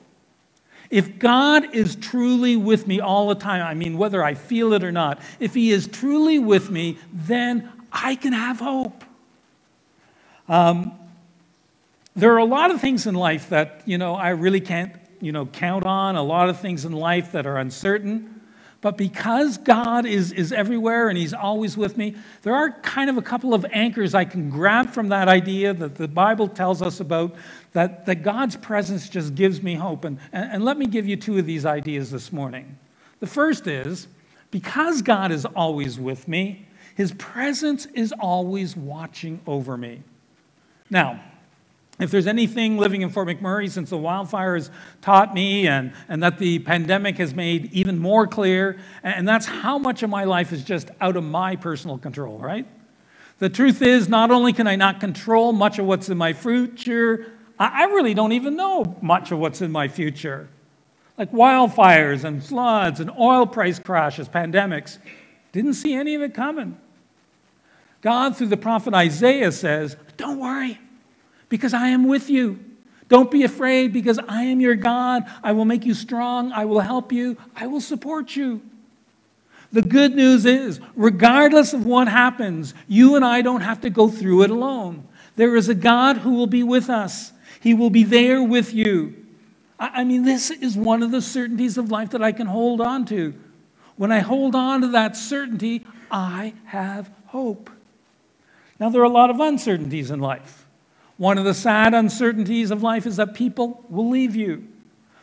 If 0.89 1.19
God 1.19 1.75
is 1.75 1.97
truly 1.97 2.57
with 2.57 2.87
me 2.87 3.01
all 3.01 3.29
the 3.29 3.35
time, 3.35 3.63
I 3.63 3.75
mean, 3.75 3.99
whether 3.99 4.23
I 4.23 4.35
feel 4.35 4.73
it 4.73 4.85
or 4.85 4.93
not, 4.93 5.21
if 5.41 5.53
He 5.55 5.71
is 5.71 5.89
truly 5.89 6.39
with 6.39 6.71
me, 6.71 6.99
then 7.13 7.71
I 7.97 8.15
can 8.15 8.33
have 8.33 8.61
hope. 8.61 9.05
Um, 10.49 10.93
there 12.15 12.33
are 12.35 12.39
a 12.39 12.45
lot 12.45 12.71
of 12.71 12.81
things 12.81 13.07
in 13.07 13.15
life 13.15 13.49
that, 13.49 13.83
you 13.87 13.99
know, 13.99 14.15
I 14.15 14.31
really 14.31 14.61
can't, 14.61 14.93
you 15.21 15.33
know, 15.33 15.47
count 15.47 15.85
on, 15.85 16.17
a 16.17 16.23
lot 16.23 16.49
of 16.49 16.61
things 16.61 16.85
in 16.85 16.93
life 16.93 17.33
that 17.33 17.47
are 17.47 17.57
uncertain. 17.57 18.41
But 18.83 18.97
because 18.97 19.59
God 19.59 20.07
is, 20.07 20.33
is 20.33 20.53
everywhere 20.53 21.09
and 21.09 21.19
He's 21.19 21.33
always 21.33 21.77
with 21.77 21.97
me, 21.97 22.15
there 22.43 22.55
are 22.55 22.71
kind 22.71 23.11
of 23.11 23.17
a 23.17 23.23
couple 23.23 23.55
of 23.55 23.67
anchors 23.73 24.15
I 24.15 24.25
can 24.25 24.51
grab 24.51 24.91
from 24.91 25.09
that 25.09 25.29
idea 25.29 25.73
that 25.75 25.97
the 25.97 26.07
Bible 26.07 26.49
tells 26.49 26.83
us 26.83 27.01
about 27.01 27.35
that, 27.73 28.07
that 28.07 28.23
God's 28.23 28.57
presence 28.57 29.09
just 29.09 29.35
gives 29.35 29.63
me 29.63 29.75
hope. 29.75 30.05
And, 30.05 30.19
and, 30.33 30.53
and 30.53 30.65
let 30.65 30.79
me 30.79 30.87
give 30.87 31.07
you 31.07 31.17
two 31.17 31.39
of 31.39 31.47
these 31.47 31.65
ideas 31.67 32.11
this 32.11 32.33
morning. 32.33 32.79
The 33.21 33.27
first 33.27 33.67
is 33.67 34.07
because 34.51 35.03
God 35.03 35.33
is 35.33 35.45
always 35.45 35.99
with 35.99 36.29
me, 36.29 36.66
His 36.97 37.13
presence 37.13 37.87
is 37.95 38.13
always 38.19 38.75
watching 38.75 39.41
over 39.47 39.77
me. 39.77 40.03
Now, 40.89 41.21
if 41.99 42.11
there's 42.11 42.27
anything 42.27 42.79
living 42.79 43.03
in 43.03 43.11
Fort 43.11 43.29
McMurray 43.29 43.71
since 43.71 43.91
the 43.91 43.99
wildfires 43.99 44.71
taught 45.03 45.35
me, 45.35 45.69
and, 45.69 45.93
and 46.09 46.23
that 46.23 46.39
the 46.39 46.59
pandemic 46.61 47.19
has 47.19 47.35
made 47.35 47.71
even 47.73 47.99
more 47.99 48.27
clear, 48.27 48.79
and 49.03 49.29
that's 49.29 49.45
how 49.45 49.77
much 49.77 50.03
of 50.03 50.09
my 50.09 50.25
life 50.25 50.53
is 50.53 50.65
just 50.65 50.91
out 51.01 51.17
of 51.17 51.25
my 51.25 51.55
personal 51.55 51.99
control, 51.99 52.39
right? 52.39 52.67
The 53.41 53.51
truth 53.51 53.83
is, 53.83 54.09
not 54.09 54.31
only 54.31 54.55
can 54.55 54.67
I 54.67 54.77
not 54.77 54.99
control 54.99 55.53
much 55.53 55.79
of 55.79 55.85
what's 55.85 56.09
in 56.09 56.17
my 56.17 56.33
future, 56.33 57.31
I 57.59 57.85
really 57.85 58.15
don't 58.15 58.33
even 58.33 58.57
know 58.57 58.97
much 59.03 59.33
of 59.33 59.39
what's 59.39 59.61
in 59.61 59.71
my 59.71 59.89
future. 59.89 60.49
Like 61.19 61.31
wildfires 61.33 62.25
and 62.25 62.43
floods 62.43 63.01
and 63.01 63.11
oil 63.19 63.47
price 63.47 63.79
crashes, 63.79 64.29
pandemics. 64.29 64.97
Didn't 65.53 65.75
see 65.75 65.95
any 65.95 66.15
of 66.15 66.23
it 66.23 66.33
coming. 66.33 66.79
God, 68.03 68.37
through 68.37 68.49
the 68.49 68.57
prophet 68.57 68.95
Isaiah, 68.95 69.53
says, 69.53 69.97
Don't 70.17 70.39
worry 70.39 70.79
because 71.49 71.75
I 71.75 71.89
am 71.89 72.07
with 72.07 72.29
you. 72.31 72.61
Don't 73.09 73.31
be 73.31 73.45
afraid 73.45 73.93
because 73.93 74.19
I 74.19 74.45
am 74.45 74.61
your 74.61 74.75
God. 74.75 75.25
I 75.43 75.53
will 75.53 75.65
make 75.65 75.85
you 75.85 75.95
strong. 75.95 76.53
I 76.53 76.65
will 76.65 76.81
help 76.81 77.13
you. 77.13 77.37
I 77.55 77.67
will 77.67 77.81
support 77.81 78.35
you. 78.35 78.61
The 79.73 79.83
good 79.83 80.15
news 80.15 80.45
is, 80.45 80.81
regardless 80.95 81.73
of 81.73 81.85
what 81.85 82.09
happens, 82.09 82.75
you 82.89 83.17
and 83.17 83.25
I 83.25 83.43
don't 83.43 83.61
have 83.61 83.81
to 83.83 83.91
go 83.91 84.09
through 84.09 84.43
it 84.43 84.51
alone. 84.51 85.07
There 85.37 85.57
is 85.57 85.69
a 85.69 85.75
God 85.75 86.19
who 86.19 86.35
will 86.35 86.47
be 86.47 86.63
with 86.63 86.89
us, 86.89 87.33
He 87.61 87.75
will 87.75 87.91
be 87.91 88.05
there 88.05 88.43
with 88.43 88.73
you. 88.73 89.15
I 89.79 90.05
mean, 90.05 90.23
this 90.23 90.51
is 90.51 90.75
one 90.75 91.03
of 91.03 91.11
the 91.11 91.21
certainties 91.21 91.77
of 91.77 91.91
life 91.91 92.11
that 92.11 92.23
I 92.23 92.33
can 92.33 92.47
hold 92.47 92.81
on 92.81 93.05
to. 93.07 93.35
When 93.97 94.11
I 94.11 94.21
hold 94.21 94.55
on 94.55 94.81
to 94.81 94.89
that 94.89 95.17
certainty, 95.17 95.85
I 96.11 96.55
have 96.65 97.11
hope. 97.27 97.69
Now, 98.79 98.91
there 98.91 99.01
are 99.01 99.05
a 99.05 99.09
lot 99.09 99.31
of 99.31 99.41
uncertainties 99.41 100.11
in 100.11 100.21
life. 100.21 100.67
One 101.17 101.39
of 101.39 101.45
the 101.45 101.55
sad 101.55 101.95
uncertainties 101.95 102.71
of 102.71 102.83
life 102.83 103.07
is 103.07 103.17
that 103.17 103.35
people 103.35 103.85
will 103.89 104.11
leave 104.11 104.37
you. 104.37 104.69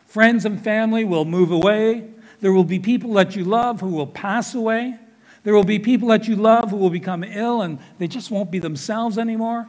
Friends 0.06 0.44
and 0.44 0.62
family 0.62 1.04
will 1.04 1.24
move 1.24 1.50
away. 1.50 2.08
There 2.40 2.52
will 2.52 2.64
be 2.64 2.78
people 2.78 3.12
that 3.14 3.36
you 3.36 3.44
love 3.44 3.80
who 3.80 3.88
will 3.88 4.06
pass 4.06 4.54
away. 4.54 4.98
There 5.44 5.54
will 5.54 5.64
be 5.64 5.78
people 5.78 6.08
that 6.08 6.26
you 6.26 6.36
love 6.36 6.70
who 6.70 6.76
will 6.76 6.90
become 6.90 7.22
ill 7.22 7.62
and 7.62 7.78
they 7.98 8.08
just 8.08 8.30
won't 8.30 8.50
be 8.50 8.58
themselves 8.58 9.18
anymore. 9.18 9.68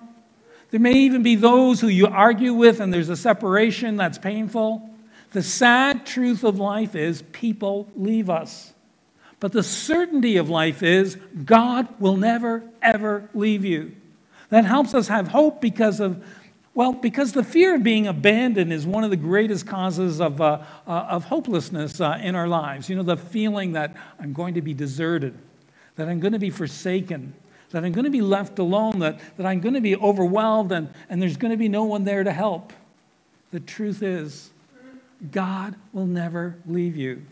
There 0.71 0.79
may 0.79 0.93
even 0.93 1.21
be 1.21 1.35
those 1.35 1.79
who 1.79 1.87
you 1.87 2.07
argue 2.07 2.53
with 2.53 2.79
and 2.79 2.93
there's 2.93 3.09
a 3.09 3.15
separation 3.15 3.97
that's 3.97 4.17
painful. 4.17 4.89
The 5.31 5.43
sad 5.43 6.05
truth 6.05 6.43
of 6.43 6.59
life 6.59 6.95
is 6.95 7.23
people 7.33 7.87
leave 7.95 8.29
us. 8.29 8.73
But 9.39 9.51
the 9.51 9.63
certainty 9.63 10.37
of 10.37 10.49
life 10.49 10.81
is 10.81 11.17
God 11.43 11.87
will 11.99 12.17
never, 12.17 12.63
ever 12.81 13.29
leave 13.33 13.65
you. 13.65 13.95
That 14.49 14.65
helps 14.65 14.93
us 14.93 15.07
have 15.07 15.27
hope 15.27 15.59
because 15.61 15.99
of, 15.99 16.23
well, 16.73 16.93
because 16.93 17.33
the 17.33 17.43
fear 17.43 17.75
of 17.75 17.83
being 17.83 18.07
abandoned 18.07 18.71
is 18.71 18.85
one 18.85 19.03
of 19.03 19.09
the 19.09 19.17
greatest 19.17 19.67
causes 19.67 20.21
of, 20.21 20.39
uh, 20.39 20.63
uh, 20.87 20.89
of 20.89 21.25
hopelessness 21.25 21.99
uh, 21.99 22.19
in 22.21 22.35
our 22.35 22.47
lives. 22.47 22.89
You 22.89 22.95
know, 22.95 23.03
the 23.03 23.17
feeling 23.17 23.73
that 23.73 23.95
I'm 24.19 24.33
going 24.33 24.53
to 24.53 24.61
be 24.61 24.73
deserted, 24.73 25.37
that 25.95 26.07
I'm 26.07 26.19
going 26.19 26.33
to 26.33 26.39
be 26.39 26.49
forsaken, 26.49 27.33
that 27.71 27.83
I'm 27.83 27.91
going 27.91 28.05
to 28.05 28.11
be 28.11 28.21
left 28.21 28.59
alone, 28.59 28.99
that, 28.99 29.19
that 29.37 29.45
I'm 29.45 29.59
going 29.59 29.75
to 29.75 29.81
be 29.81 29.95
overwhelmed, 29.95 30.71
and, 30.71 30.89
and 31.09 31.21
there's 31.21 31.37
going 31.37 31.51
to 31.51 31.57
be 31.57 31.69
no 31.69 31.83
one 31.83 32.03
there 32.05 32.23
to 32.23 32.31
help. 32.31 32.71
The 33.51 33.59
truth 33.59 34.01
is, 34.01 34.51
God 35.31 35.75
will 35.91 36.05
never 36.05 36.55
leave 36.65 36.95
you. 36.95 37.23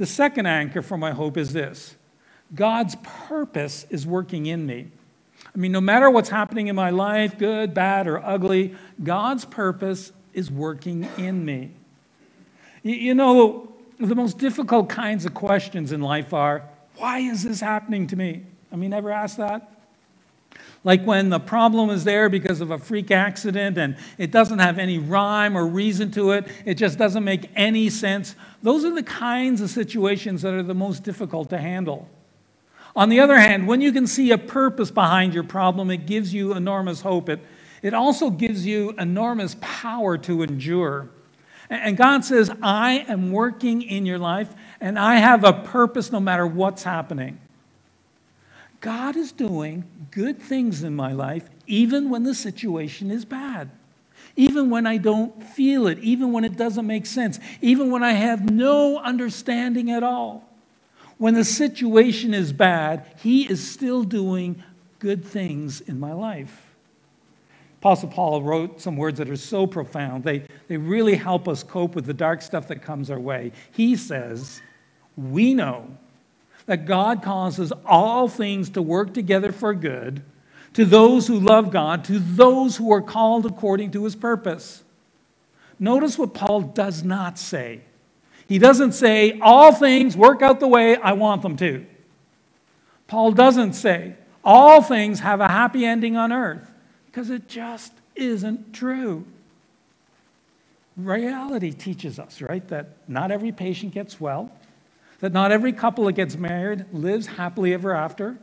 The 0.00 0.06
second 0.06 0.46
anchor 0.46 0.80
for 0.80 0.96
my 0.96 1.10
hope 1.10 1.36
is 1.36 1.52
this 1.52 1.94
God's 2.54 2.96
purpose 3.02 3.84
is 3.90 4.06
working 4.06 4.46
in 4.46 4.64
me. 4.64 4.90
I 5.54 5.58
mean, 5.58 5.72
no 5.72 5.80
matter 5.82 6.08
what's 6.08 6.30
happening 6.30 6.68
in 6.68 6.74
my 6.74 6.88
life, 6.88 7.36
good, 7.36 7.74
bad, 7.74 8.08
or 8.08 8.18
ugly, 8.24 8.74
God's 9.02 9.44
purpose 9.44 10.12
is 10.32 10.50
working 10.50 11.06
in 11.18 11.44
me. 11.44 11.72
You 12.82 13.14
know, 13.14 13.74
the 13.98 14.14
most 14.14 14.38
difficult 14.38 14.88
kinds 14.88 15.26
of 15.26 15.34
questions 15.34 15.92
in 15.92 16.00
life 16.00 16.32
are 16.32 16.66
why 16.96 17.18
is 17.18 17.42
this 17.42 17.60
happening 17.60 18.06
to 18.06 18.16
me? 18.16 18.44
I 18.72 18.76
mean, 18.76 18.94
ever 18.94 19.10
ask 19.10 19.36
that? 19.36 19.79
Like 20.82 21.04
when 21.04 21.28
the 21.28 21.38
problem 21.38 21.90
is 21.90 22.04
there 22.04 22.30
because 22.30 22.62
of 22.62 22.70
a 22.70 22.78
freak 22.78 23.10
accident 23.10 23.76
and 23.76 23.96
it 24.16 24.30
doesn't 24.30 24.60
have 24.60 24.78
any 24.78 24.98
rhyme 24.98 25.56
or 25.56 25.66
reason 25.66 26.10
to 26.12 26.30
it, 26.32 26.46
it 26.64 26.74
just 26.74 26.96
doesn't 26.96 27.22
make 27.22 27.50
any 27.54 27.90
sense. 27.90 28.34
Those 28.62 28.84
are 28.84 28.94
the 28.94 29.02
kinds 29.02 29.60
of 29.60 29.68
situations 29.68 30.40
that 30.42 30.54
are 30.54 30.62
the 30.62 30.74
most 30.74 31.04
difficult 31.04 31.50
to 31.50 31.58
handle. 31.58 32.08
On 32.96 33.08
the 33.08 33.20
other 33.20 33.38
hand, 33.38 33.68
when 33.68 33.80
you 33.80 33.92
can 33.92 34.06
see 34.06 34.30
a 34.30 34.38
purpose 34.38 34.90
behind 34.90 35.34
your 35.34 35.44
problem, 35.44 35.90
it 35.90 36.06
gives 36.06 36.32
you 36.32 36.54
enormous 36.54 37.02
hope. 37.02 37.28
It, 37.28 37.40
it 37.82 37.94
also 37.94 38.30
gives 38.30 38.66
you 38.66 38.94
enormous 38.98 39.56
power 39.60 40.16
to 40.18 40.42
endure. 40.42 41.10
And 41.68 41.96
God 41.96 42.24
says, 42.24 42.50
I 42.62 43.04
am 43.06 43.30
working 43.30 43.82
in 43.82 44.06
your 44.06 44.18
life 44.18 44.52
and 44.80 44.98
I 44.98 45.16
have 45.16 45.44
a 45.44 45.52
purpose 45.52 46.10
no 46.10 46.20
matter 46.20 46.46
what's 46.46 46.82
happening. 46.82 47.38
God 48.80 49.16
is 49.16 49.32
doing 49.32 49.84
good 50.10 50.40
things 50.40 50.82
in 50.82 50.96
my 50.96 51.12
life 51.12 51.48
even 51.66 52.10
when 52.10 52.24
the 52.24 52.34
situation 52.34 53.10
is 53.10 53.24
bad. 53.24 53.70
Even 54.36 54.70
when 54.70 54.86
I 54.86 54.96
don't 54.96 55.42
feel 55.42 55.86
it, 55.86 55.98
even 55.98 56.32
when 56.32 56.44
it 56.44 56.56
doesn't 56.56 56.86
make 56.86 57.06
sense, 57.06 57.38
even 57.60 57.90
when 57.90 58.02
I 58.02 58.12
have 58.12 58.50
no 58.50 58.98
understanding 58.98 59.90
at 59.90 60.02
all. 60.02 60.48
When 61.18 61.34
the 61.34 61.44
situation 61.44 62.32
is 62.32 62.52
bad, 62.52 63.06
He 63.18 63.48
is 63.48 63.68
still 63.68 64.04
doing 64.04 64.62
good 64.98 65.24
things 65.24 65.80
in 65.80 66.00
my 66.00 66.12
life. 66.12 66.66
Apostle 67.80 68.08
Paul 68.08 68.42
wrote 68.42 68.80
some 68.80 68.96
words 68.96 69.18
that 69.18 69.28
are 69.30 69.36
so 69.36 69.66
profound. 69.66 70.24
They, 70.24 70.44
they 70.68 70.76
really 70.76 71.16
help 71.16 71.48
us 71.48 71.62
cope 71.62 71.94
with 71.94 72.06
the 72.06 72.14
dark 72.14 72.42
stuff 72.42 72.68
that 72.68 72.82
comes 72.82 73.10
our 73.10 73.18
way. 73.18 73.52
He 73.72 73.96
says, 73.96 74.60
We 75.16 75.54
know 75.54 75.96
that 76.70 76.86
God 76.86 77.20
causes 77.20 77.72
all 77.84 78.28
things 78.28 78.70
to 78.70 78.80
work 78.80 79.12
together 79.12 79.50
for 79.50 79.74
good 79.74 80.22
to 80.74 80.84
those 80.84 81.26
who 81.26 81.40
love 81.40 81.72
God, 81.72 82.04
to 82.04 82.20
those 82.20 82.76
who 82.76 82.92
are 82.92 83.02
called 83.02 83.44
according 83.44 83.90
to 83.90 84.04
his 84.04 84.14
purpose. 84.14 84.84
Notice 85.80 86.16
what 86.16 86.32
Paul 86.32 86.60
does 86.60 87.02
not 87.02 87.40
say. 87.40 87.80
He 88.46 88.60
doesn't 88.60 88.92
say, 88.92 89.40
All 89.40 89.72
things 89.72 90.16
work 90.16 90.42
out 90.42 90.60
the 90.60 90.68
way 90.68 90.94
I 90.94 91.14
want 91.14 91.42
them 91.42 91.56
to. 91.56 91.84
Paul 93.08 93.32
doesn't 93.32 93.72
say, 93.72 94.14
All 94.44 94.80
things 94.80 95.18
have 95.18 95.40
a 95.40 95.48
happy 95.48 95.84
ending 95.84 96.16
on 96.16 96.32
earth, 96.32 96.70
because 97.06 97.30
it 97.30 97.48
just 97.48 97.92
isn't 98.14 98.72
true. 98.72 99.24
Reality 100.96 101.72
teaches 101.72 102.20
us, 102.20 102.40
right, 102.40 102.68
that 102.68 102.90
not 103.08 103.32
every 103.32 103.50
patient 103.50 103.92
gets 103.92 104.20
well, 104.20 104.52
that 105.20 105.32
not 105.32 105.52
every 105.52 105.72
couple 105.72 106.04
that 106.04 106.12
gets 106.12 106.36
married 106.36 106.86
lives 106.92 107.26
happily 107.26 107.72
ever 107.74 107.94
after, 107.94 108.38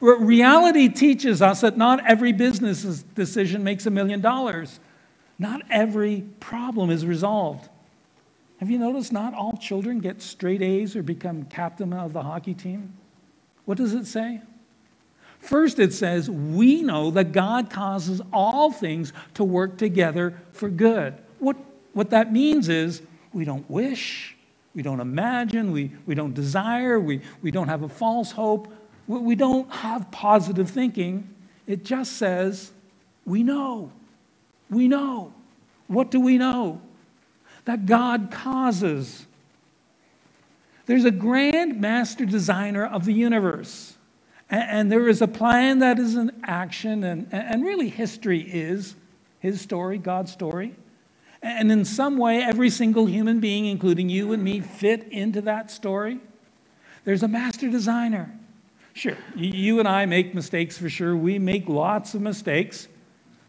Reality 0.00 0.88
teaches 0.88 1.40
us 1.40 1.60
that 1.60 1.76
not 1.76 2.04
every 2.06 2.32
business 2.32 3.02
decision 3.14 3.62
makes 3.62 3.86
a 3.86 3.90
million 3.90 4.20
dollars. 4.20 4.80
Not 5.38 5.62
every 5.70 6.24
problem 6.40 6.90
is 6.90 7.06
resolved. 7.06 7.68
Have 8.58 8.70
you 8.70 8.78
noticed 8.78 9.12
not 9.12 9.34
all 9.34 9.56
children 9.56 10.00
get 10.00 10.22
straight 10.22 10.62
A's 10.62 10.96
or 10.96 11.02
become 11.02 11.44
captain 11.44 11.92
of 11.92 12.12
the 12.12 12.22
hockey 12.22 12.54
team? 12.54 12.94
What 13.64 13.78
does 13.78 13.94
it 13.94 14.06
say? 14.06 14.40
First, 15.38 15.78
it 15.78 15.92
says, 15.92 16.30
We 16.30 16.82
know 16.82 17.10
that 17.10 17.32
God 17.32 17.68
causes 17.68 18.20
all 18.32 18.70
things 18.70 19.12
to 19.34 19.44
work 19.44 19.76
together 19.76 20.40
for 20.52 20.68
good. 20.68 21.14
What, 21.38 21.56
what 21.92 22.10
that 22.10 22.32
means 22.32 22.68
is 22.68 23.02
we 23.32 23.44
don't 23.44 23.68
wish, 23.68 24.33
we 24.74 24.82
don't 24.82 25.00
imagine, 25.00 25.70
we, 25.70 25.92
we 26.04 26.14
don't 26.14 26.34
desire, 26.34 26.98
we, 26.98 27.20
we 27.42 27.50
don't 27.50 27.68
have 27.68 27.82
a 27.82 27.88
false 27.88 28.32
hope. 28.32 28.72
We 29.06 29.34
don't 29.34 29.70
have 29.70 30.10
positive 30.10 30.70
thinking. 30.70 31.28
It 31.66 31.84
just 31.84 32.14
says, 32.14 32.72
we 33.24 33.42
know. 33.42 33.92
We 34.70 34.88
know. 34.88 35.32
What 35.86 36.10
do 36.10 36.20
we 36.20 36.38
know? 36.38 36.80
That 37.66 37.86
God 37.86 38.30
causes. 38.30 39.26
There's 40.86 41.04
a 41.04 41.10
grand 41.10 41.80
master 41.80 42.26
designer 42.26 42.84
of 42.84 43.04
the 43.04 43.12
universe. 43.12 43.96
And, 44.50 44.92
there 44.92 45.08
is 45.08 45.22
a 45.22 45.26
plan 45.26 45.78
that 45.80 45.98
is 45.98 46.14
in 46.14 46.30
action, 46.44 47.02
and, 47.02 47.28
and 47.32 47.64
really 47.64 47.88
history 47.88 48.40
is 48.40 48.94
his 49.40 49.60
story, 49.60 49.98
God's 49.98 50.32
story. 50.32 50.74
And 51.44 51.70
in 51.70 51.84
some 51.84 52.16
way, 52.16 52.42
every 52.42 52.70
single 52.70 53.04
human 53.04 53.38
being, 53.38 53.66
including 53.66 54.08
you 54.08 54.32
and 54.32 54.42
me, 54.42 54.60
fit 54.60 55.06
into 55.12 55.42
that 55.42 55.70
story. 55.70 56.18
There's 57.04 57.22
a 57.22 57.28
master 57.28 57.68
designer. 57.68 58.34
Sure, 58.94 59.18
you 59.36 59.78
and 59.78 59.86
I 59.86 60.06
make 60.06 60.34
mistakes 60.34 60.78
for 60.78 60.88
sure. 60.88 61.14
We 61.14 61.38
make 61.38 61.68
lots 61.68 62.14
of 62.14 62.22
mistakes, 62.22 62.88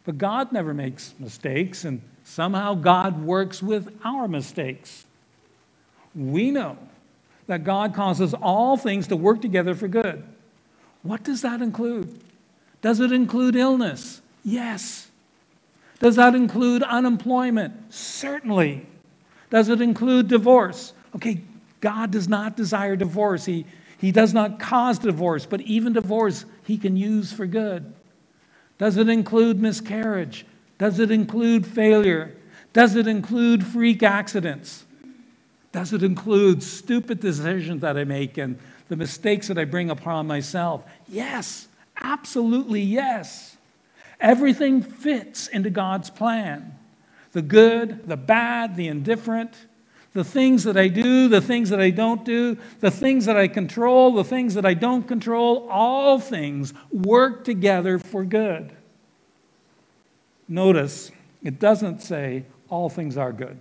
but 0.03 0.17
God 0.17 0.51
never 0.51 0.73
makes 0.73 1.13
mistakes, 1.19 1.85
and 1.85 2.01
somehow 2.25 2.73
God 2.73 3.23
works 3.23 3.63
with 3.63 3.97
our 4.03 4.27
mistakes. 4.27 5.05
We 6.13 6.51
know 6.51 6.77
that 7.47 7.63
God 7.63 7.93
causes 7.93 8.33
all 8.33 8.75
things 8.75 9.07
to 9.07 9.15
work 9.15 9.41
together 9.41 9.73
for 9.73 9.87
good. 9.87 10.21
What 11.01 11.23
does 11.23 11.43
that 11.43 11.61
include? 11.61 12.19
Does 12.81 12.99
it 12.99 13.13
include 13.13 13.55
illness? 13.55 14.21
Yes. 14.43 15.09
Does 15.99 16.15
that 16.17 16.35
include 16.35 16.83
unemployment? 16.83 17.93
Certainly. 17.93 18.85
Does 19.49 19.69
it 19.69 19.81
include 19.81 20.27
divorce? 20.27 20.93
Okay, 21.15 21.41
God 21.81 22.11
does 22.11 22.27
not 22.27 22.57
desire 22.57 22.95
divorce. 22.95 23.45
He, 23.45 23.65
he 23.97 24.11
does 24.11 24.33
not 24.33 24.59
cause 24.59 24.99
divorce, 24.99 25.45
but 25.45 25.61
even 25.61 25.93
divorce 25.93 26.45
he 26.65 26.77
can 26.77 26.97
use 26.97 27.31
for 27.31 27.45
good. 27.45 27.93
Does 28.77 28.97
it 28.97 29.07
include 29.07 29.61
miscarriage? 29.61 30.45
Does 30.77 30.99
it 30.99 31.11
include 31.11 31.65
failure? 31.65 32.35
Does 32.73 32.95
it 32.95 33.07
include 33.07 33.65
freak 33.65 34.03
accidents? 34.03 34.83
Does 35.71 35.93
it 35.93 36.03
include 36.03 36.61
stupid 36.61 37.19
decisions 37.19 37.81
that 37.81 37.97
I 37.97 38.03
make 38.03 38.37
and 38.37 38.57
the 38.89 38.95
mistakes 38.95 39.47
that 39.47 39.57
I 39.57 39.65
bring 39.65 39.89
upon 39.89 40.27
myself? 40.27 40.83
Yes, 41.07 41.67
absolutely 42.01 42.81
yes. 42.81 43.54
Everything 44.19 44.81
fits 44.81 45.47
into 45.47 45.69
God's 45.69 46.09
plan 46.09 46.73
the 47.33 47.41
good, 47.41 48.07
the 48.07 48.15
bad, 48.15 48.77
the 48.77 48.87
indifferent 48.87 49.53
the 50.15 50.23
things 50.23 50.63
that 50.63 50.77
I 50.77 50.87
do, 50.87 51.27
the 51.27 51.41
things 51.41 51.69
that 51.71 51.81
I 51.81 51.89
don't 51.89 52.23
do, 52.23 52.57
the 52.79 52.89
things 52.89 53.25
that 53.25 53.35
I 53.35 53.49
control, 53.49 54.13
the 54.13 54.23
things 54.23 54.53
that 54.53 54.65
I 54.65 54.73
don't 54.73 55.05
control, 55.05 55.67
all 55.69 56.19
things 56.19 56.73
work 56.89 57.43
together 57.43 57.99
for 57.99 58.23
good. 58.23 58.71
Notice, 60.47 61.11
it 61.43 61.59
doesn't 61.59 62.01
say 62.01 62.45
all 62.69 62.89
things 62.89 63.17
are 63.17 63.33
good. 63.33 63.59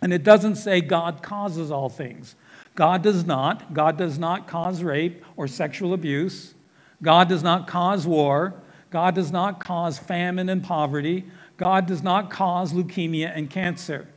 And 0.00 0.14
it 0.14 0.24
doesn't 0.24 0.54
say 0.54 0.80
God 0.80 1.22
causes 1.22 1.70
all 1.70 1.90
things. 1.90 2.36
God 2.74 3.02
does 3.02 3.26
not. 3.26 3.74
God 3.74 3.98
does 3.98 4.18
not 4.18 4.48
cause 4.48 4.82
rape 4.82 5.22
or 5.36 5.46
sexual 5.46 5.92
abuse. 5.92 6.54
God 7.02 7.28
does 7.28 7.42
not 7.42 7.66
cause 7.66 8.06
war. 8.06 8.54
God 8.90 9.14
does 9.14 9.32
not 9.32 9.60
cause 9.60 9.98
famine 9.98 10.48
and 10.48 10.62
poverty. 10.62 11.24
God 11.56 11.86
does 11.86 12.02
not 12.02 12.30
cause 12.30 12.72
leukemia 12.72 13.32
and 13.34 13.50
cancer. 13.50 14.08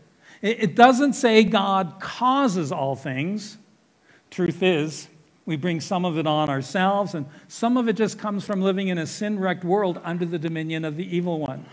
It 0.42 0.76
doesn't 0.76 1.14
say 1.14 1.44
God 1.44 2.00
causes 2.00 2.72
all 2.72 2.96
things. 2.96 3.58
Truth 4.32 4.64
is, 4.64 5.10
we 5.46 5.58
bring 5.58 5.82
some 5.82 6.06
of 6.06 6.18
it 6.18 6.28
on 6.28 6.50
ourselves, 6.50 7.16
and 7.16 7.26
some 7.48 7.76
of 7.76 7.90
it 7.90 7.94
just 7.94 8.20
comes 8.20 8.46
from 8.46 8.62
living 8.62 8.88
in 8.88 9.00
a 9.00 9.08
sin 9.08 9.40
wrecked 9.40 9.66
world 9.66 10.00
under 10.04 10.26
the 10.26 10.40
dominion 10.40 10.86
of 10.86 10.96
the 10.96 11.16
evil 11.16 11.40
one. 11.40 11.66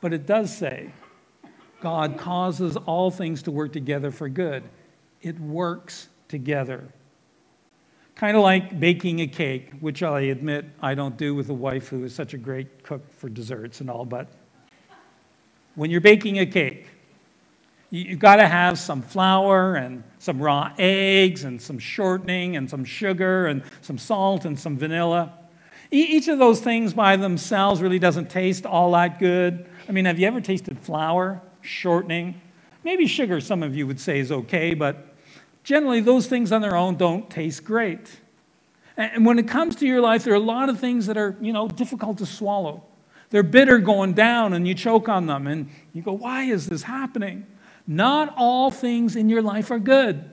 But 0.00 0.12
it 0.12 0.26
does 0.26 0.56
say 0.56 0.92
God 1.80 2.18
causes 2.18 2.76
all 2.76 3.10
things 3.10 3.42
to 3.42 3.50
work 3.50 3.72
together 3.72 4.10
for 4.10 4.28
good. 4.28 4.64
It 5.20 5.38
works 5.38 6.08
together. 6.28 6.88
Kind 8.14 8.36
of 8.36 8.42
like 8.42 8.78
baking 8.78 9.20
a 9.20 9.26
cake, 9.26 9.70
which 9.80 10.02
I 10.02 10.20
admit 10.20 10.66
I 10.80 10.94
don't 10.94 11.16
do 11.16 11.34
with 11.34 11.48
a 11.48 11.54
wife 11.54 11.88
who 11.88 12.04
is 12.04 12.14
such 12.14 12.34
a 12.34 12.38
great 12.38 12.84
cook 12.84 13.12
for 13.12 13.28
desserts 13.28 13.80
and 13.80 13.90
all, 13.90 14.04
but 14.04 14.28
when 15.74 15.90
you're 15.90 16.00
baking 16.00 16.38
a 16.38 16.46
cake, 16.46 16.86
You've 17.94 18.20
got 18.20 18.36
to 18.36 18.48
have 18.48 18.78
some 18.78 19.02
flour 19.02 19.74
and 19.74 20.02
some 20.18 20.40
raw 20.40 20.72
eggs 20.78 21.44
and 21.44 21.60
some 21.60 21.78
shortening 21.78 22.56
and 22.56 22.68
some 22.68 22.86
sugar 22.86 23.48
and 23.48 23.62
some 23.82 23.98
salt 23.98 24.46
and 24.46 24.58
some 24.58 24.78
vanilla. 24.78 25.34
Each 25.90 26.26
of 26.28 26.38
those 26.38 26.62
things 26.62 26.94
by 26.94 27.16
themselves 27.16 27.82
really 27.82 27.98
doesn't 27.98 28.30
taste 28.30 28.64
all 28.64 28.92
that 28.92 29.18
good. 29.18 29.68
I 29.86 29.92
mean, 29.92 30.06
have 30.06 30.18
you 30.18 30.26
ever 30.26 30.40
tasted 30.40 30.78
flour, 30.78 31.42
shortening? 31.60 32.40
Maybe 32.82 33.06
sugar, 33.06 33.42
some 33.42 33.62
of 33.62 33.76
you 33.76 33.86
would 33.86 34.00
say, 34.00 34.20
is 34.20 34.32
okay, 34.32 34.72
but 34.72 35.11
generally 35.64 36.00
those 36.00 36.26
things 36.26 36.52
on 36.52 36.62
their 36.62 36.76
own 36.76 36.96
don't 36.96 37.28
taste 37.30 37.64
great. 37.64 38.20
And 38.96 39.24
when 39.24 39.38
it 39.38 39.48
comes 39.48 39.76
to 39.76 39.86
your 39.86 40.00
life, 40.00 40.24
there 40.24 40.32
are 40.34 40.36
a 40.36 40.40
lot 40.40 40.68
of 40.68 40.78
things 40.78 41.06
that 41.06 41.16
are, 41.16 41.36
you 41.40 41.52
know, 41.52 41.68
difficult 41.68 42.18
to 42.18 42.26
swallow. 42.26 42.84
They're 43.30 43.42
bitter 43.42 43.78
going 43.78 44.12
down 44.12 44.52
and 44.52 44.68
you 44.68 44.74
choke 44.74 45.08
on 45.08 45.26
them 45.26 45.46
and 45.46 45.70
you 45.94 46.02
go, 46.02 46.12
why 46.12 46.44
is 46.44 46.66
this 46.66 46.82
happening? 46.82 47.46
Not 47.86 48.34
all 48.36 48.70
things 48.70 49.16
in 49.16 49.28
your 49.28 49.42
life 49.42 49.70
are 49.70 49.78
good, 49.78 50.30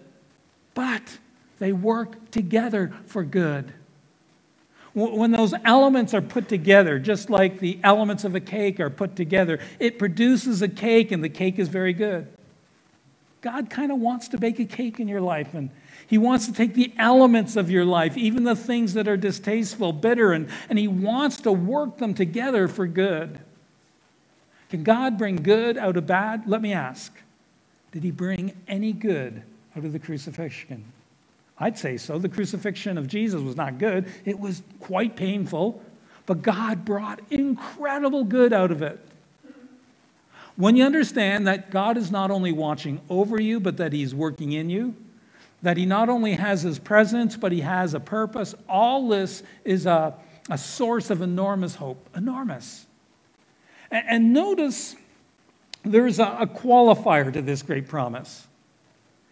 but 0.74 1.18
they 1.60 1.72
work 1.72 2.32
together 2.32 2.94
for 3.06 3.24
good. 3.24 3.74
When 4.94 5.32
those 5.32 5.54
elements 5.64 6.14
are 6.14 6.22
put 6.22 6.50
together, 6.50 7.00
just 7.00 7.30
like 7.30 7.60
the 7.60 7.80
elements 7.84 8.24
of 8.24 8.36
a 8.36 8.40
cake 8.40 8.80
are 8.80 8.90
put 8.90 9.16
together, 9.16 9.60
it 9.80 10.00
produces 10.00 10.62
a 10.62 10.68
cake, 10.68 11.12
and 11.12 11.24
the 11.24 11.30
cake 11.30 11.60
is 11.60 11.68
very 11.70 11.94
good. 11.94 12.28
God 13.42 13.70
kind 13.70 13.92
of 13.92 14.00
wants 14.00 14.28
to 14.30 14.38
bake 14.38 14.60
a 14.60 14.66
cake 14.66 15.00
in 15.00 15.08
your 15.08 15.22
life, 15.22 15.54
and 15.54 15.70
He 16.08 16.18
wants 16.18 16.46
to 16.48 16.54
take 16.54 16.74
the 16.74 16.94
elements 16.98 17.56
of 17.56 17.72
your 17.72 17.86
life, 17.86 18.18
even 18.18 18.44
the 18.44 18.56
things 18.56 18.94
that 18.94 19.08
are 19.08 19.18
distasteful, 19.18 19.94
bitter, 19.94 20.34
and, 20.34 20.50
and 20.70 20.78
He 20.78 20.88
wants 20.88 21.38
to 21.38 21.52
work 21.52 21.98
them 21.98 22.14
together 22.14 22.68
for 22.68 22.86
good. 22.86 23.40
Can 24.70 24.84
God 24.84 25.18
bring 25.18 25.38
good 25.38 25.78
out 25.78 25.98
of 25.98 26.06
bad? 26.06 26.48
Let 26.48 26.62
me 26.62 26.74
ask. 26.74 27.12
Did 27.92 28.04
he 28.04 28.12
bring 28.12 28.54
any 28.68 28.94
good 28.94 29.42
out 29.76 29.84
of 29.84 29.94
the 29.94 30.00
crucifixion? 30.00 30.86
I'd 31.58 31.78
say 31.78 31.98
so. 31.98 32.20
The 32.20 32.30
crucifixion 32.30 32.98
of 32.98 33.08
Jesus 33.08 33.42
was 33.42 33.56
not 33.56 33.78
good, 33.78 34.08
it 34.26 34.40
was 34.40 34.62
quite 34.80 35.16
painful, 35.16 35.82
but 36.26 36.42
God 36.42 36.86
brought 36.86 37.20
incredible 37.32 38.24
good 38.24 38.54
out 38.54 38.72
of 38.72 38.82
it. 38.82 39.00
When 40.60 40.76
you 40.76 40.84
understand 40.84 41.48
that 41.48 41.72
God 41.72 41.98
is 41.98 42.12
not 42.12 42.30
only 42.30 42.52
watching 42.52 43.00
over 43.10 43.42
you, 43.42 43.60
but 43.60 43.78
that 43.78 43.94
He's 43.94 44.14
working 44.14 44.52
in 44.52 44.70
you, 44.70 44.94
that 45.62 45.78
he 45.78 45.86
not 45.86 46.10
only 46.10 46.34
has 46.34 46.62
his 46.62 46.80
presence, 46.80 47.36
but 47.36 47.52
he 47.52 47.62
has 47.62 47.94
a 47.94 48.00
purpose. 48.00 48.56
All 48.68 49.10
this 49.10 49.44
is 49.66 49.86
a, 49.86 50.14
a 50.50 50.58
source 50.58 51.10
of 51.10 51.22
enormous 51.22 51.76
hope. 51.76 52.10
Enormous. 52.16 52.86
And, 53.92 54.06
and 54.08 54.34
notice 54.34 54.96
there's 55.84 56.20
a, 56.20 56.38
a, 56.42 56.48
qualifier 56.48 57.32
to 57.34 57.42
this 57.42 57.62
great 57.62 57.88
promise. 57.88 58.48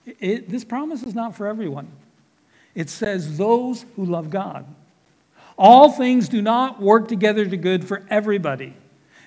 It, 0.05 0.49
this 0.49 0.63
promise 0.63 1.03
is 1.03 1.15
not 1.15 1.35
for 1.35 1.47
everyone. 1.47 1.87
It 2.75 2.89
says, 2.89 3.37
those 3.37 3.85
who 3.95 4.05
love 4.05 4.29
God. 4.29 4.65
All 5.57 5.91
things 5.91 6.29
do 6.29 6.41
not 6.41 6.81
work 6.81 7.07
together 7.07 7.45
to 7.45 7.57
good 7.57 7.87
for 7.87 8.05
everybody. 8.09 8.75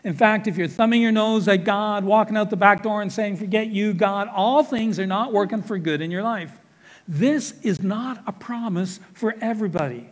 In 0.02 0.14
fact, 0.14 0.46
if 0.46 0.56
you're 0.56 0.68
thumbing 0.68 1.02
your 1.02 1.12
nose 1.12 1.46
at 1.46 1.64
God, 1.64 2.04
walking 2.04 2.36
out 2.36 2.50
the 2.50 2.56
back 2.56 2.82
door 2.82 3.02
and 3.02 3.12
saying, 3.12 3.36
Forget 3.36 3.68
you, 3.68 3.92
God, 3.92 4.28
all 4.28 4.62
things 4.62 4.98
are 4.98 5.06
not 5.06 5.32
working 5.32 5.62
for 5.62 5.78
good 5.78 6.00
in 6.00 6.10
your 6.10 6.22
life. 6.22 6.58
This 7.06 7.54
is 7.62 7.82
not 7.82 8.22
a 8.26 8.32
promise 8.32 9.00
for 9.12 9.34
everybody. 9.40 10.08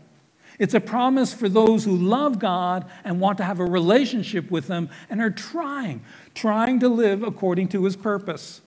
It's 0.59 0.75
a 0.75 0.81
promise 0.81 1.33
for 1.33 1.49
those 1.49 1.85
who 1.85 1.97
love 1.97 2.39
God 2.39 2.85
and 3.05 3.21
want 3.21 3.39
to 3.39 3.45
have 3.45 3.61
a 3.61 3.65
relationship 3.65 4.51
with 4.51 4.67
Him 4.67 4.91
and 5.09 5.21
are 5.21 5.31
trying, 5.31 6.03
trying 6.35 6.81
to 6.81 6.89
live 6.89 7.23
according 7.23 7.69
to 7.69 7.85
His 7.85 7.97
purpose. 7.97 8.61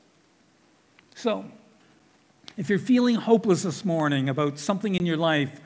So, 1.16 1.46
if 2.58 2.70
you're 2.70 2.80
feeling 2.80 3.16
hopeless 3.16 3.64
this 3.64 3.84
morning 3.84 4.30
about 4.30 4.58
something 4.58 4.96
in 4.96 5.06
your 5.06 5.18
life, 5.18 5.60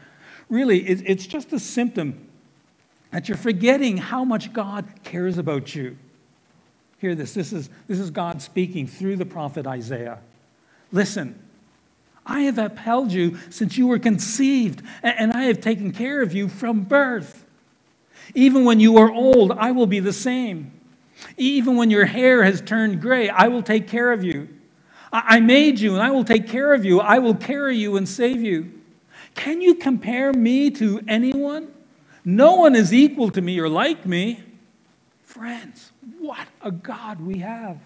really, 0.49 0.79
it's 0.79 1.27
just 1.27 1.53
a 1.53 1.59
symptom 1.59 2.27
that 3.15 3.29
you're 3.29 3.37
forgetting 3.37 3.95
how 3.95 4.25
much 4.25 4.51
God 4.51 4.85
cares 5.05 5.37
about 5.37 5.73
you. 5.73 5.95
Hear 6.97 7.15
this. 7.15 7.33
This 7.33 7.53
is, 7.53 7.69
this 7.87 7.97
is 7.97 8.11
God 8.11 8.41
speaking 8.41 8.87
through 8.87 9.15
the 9.15 9.25
prophet 9.25 9.65
Isaiah. 9.65 10.19
Listen, 10.91 11.41
I 12.25 12.41
have 12.41 12.57
upheld 12.57 13.13
you 13.13 13.37
since 13.49 13.77
you 13.77 13.87
were 13.87 13.99
conceived, 13.99 14.81
and 15.01 15.31
I 15.31 15.43
have 15.43 15.61
taken 15.61 15.93
care 15.93 16.21
of 16.21 16.33
you 16.33 16.49
from 16.49 16.81
birth. 16.81 17.45
Even 18.33 18.65
when 18.65 18.81
you 18.81 18.97
are 18.97 19.09
old, 19.09 19.53
I 19.53 19.71
will 19.71 19.87
be 19.87 20.01
the 20.01 20.11
same. 20.11 20.73
Even 21.37 21.77
when 21.77 21.89
your 21.89 22.03
hair 22.03 22.43
has 22.43 22.59
turned 22.59 22.99
gray, 22.99 23.29
I 23.29 23.47
will 23.47 23.63
take 23.63 23.87
care 23.87 24.11
of 24.11 24.25
you. 24.25 24.49
I 25.13 25.39
made 25.39 25.79
you, 25.79 25.93
and 25.93 26.03
I 26.03 26.11
will 26.11 26.25
take 26.25 26.49
care 26.49 26.73
of 26.73 26.83
you. 26.83 26.99
I 26.99 27.19
will 27.19 27.35
carry 27.35 27.77
you 27.77 27.95
and 27.95 28.09
save 28.09 28.41
you. 28.41 28.73
Can 29.35 29.61
you 29.61 29.75
compare 29.75 30.33
me 30.33 30.69
to 30.71 30.99
anyone? 31.07 31.69
No 32.25 32.55
one 32.55 32.75
is 32.75 32.91
equal 32.91 33.29
to 33.29 33.41
me 33.41 33.59
or 33.59 33.69
like 33.69 34.05
me. 34.05 34.43
Friends, 35.21 35.91
what 36.17 36.47
a 36.61 36.71
God 36.71 37.21
we 37.21 37.39
have. 37.39 37.77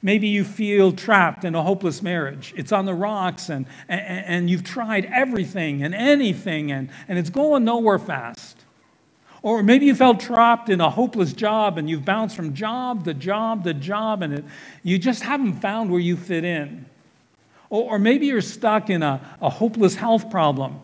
Maybe 0.00 0.28
you 0.28 0.44
feel 0.44 0.92
trapped 0.92 1.44
in 1.44 1.54
a 1.54 1.62
hopeless 1.62 2.02
marriage. 2.02 2.54
It's 2.56 2.72
on 2.72 2.86
the 2.86 2.94
rocks, 2.94 3.48
and, 3.48 3.66
and, 3.88 4.00
and 4.00 4.50
you've 4.50 4.64
tried 4.64 5.04
everything 5.06 5.82
and 5.82 5.94
anything, 5.94 6.70
and, 6.70 6.88
and 7.08 7.18
it's 7.18 7.30
going 7.30 7.64
nowhere 7.64 7.98
fast. 7.98 8.64
Or 9.42 9.62
maybe 9.62 9.86
you 9.86 9.94
felt 9.94 10.20
trapped 10.20 10.68
in 10.68 10.80
a 10.80 10.90
hopeless 10.90 11.32
job 11.32 11.78
and 11.78 11.88
you've 11.88 12.04
bounced 12.04 12.34
from 12.34 12.54
job 12.54 13.04
to 13.04 13.14
job 13.14 13.64
to 13.64 13.74
job, 13.74 14.22
and 14.22 14.34
it, 14.34 14.44
you 14.82 14.98
just 14.98 15.22
haven't 15.22 15.60
found 15.60 15.90
where 15.90 16.00
you 16.00 16.16
fit 16.16 16.44
in. 16.44 16.86
Or, 17.70 17.94
or 17.94 17.98
maybe 17.98 18.26
you're 18.26 18.40
stuck 18.40 18.90
in 18.90 19.02
a, 19.02 19.20
a 19.40 19.50
hopeless 19.50 19.94
health 19.94 20.30
problem. 20.30 20.80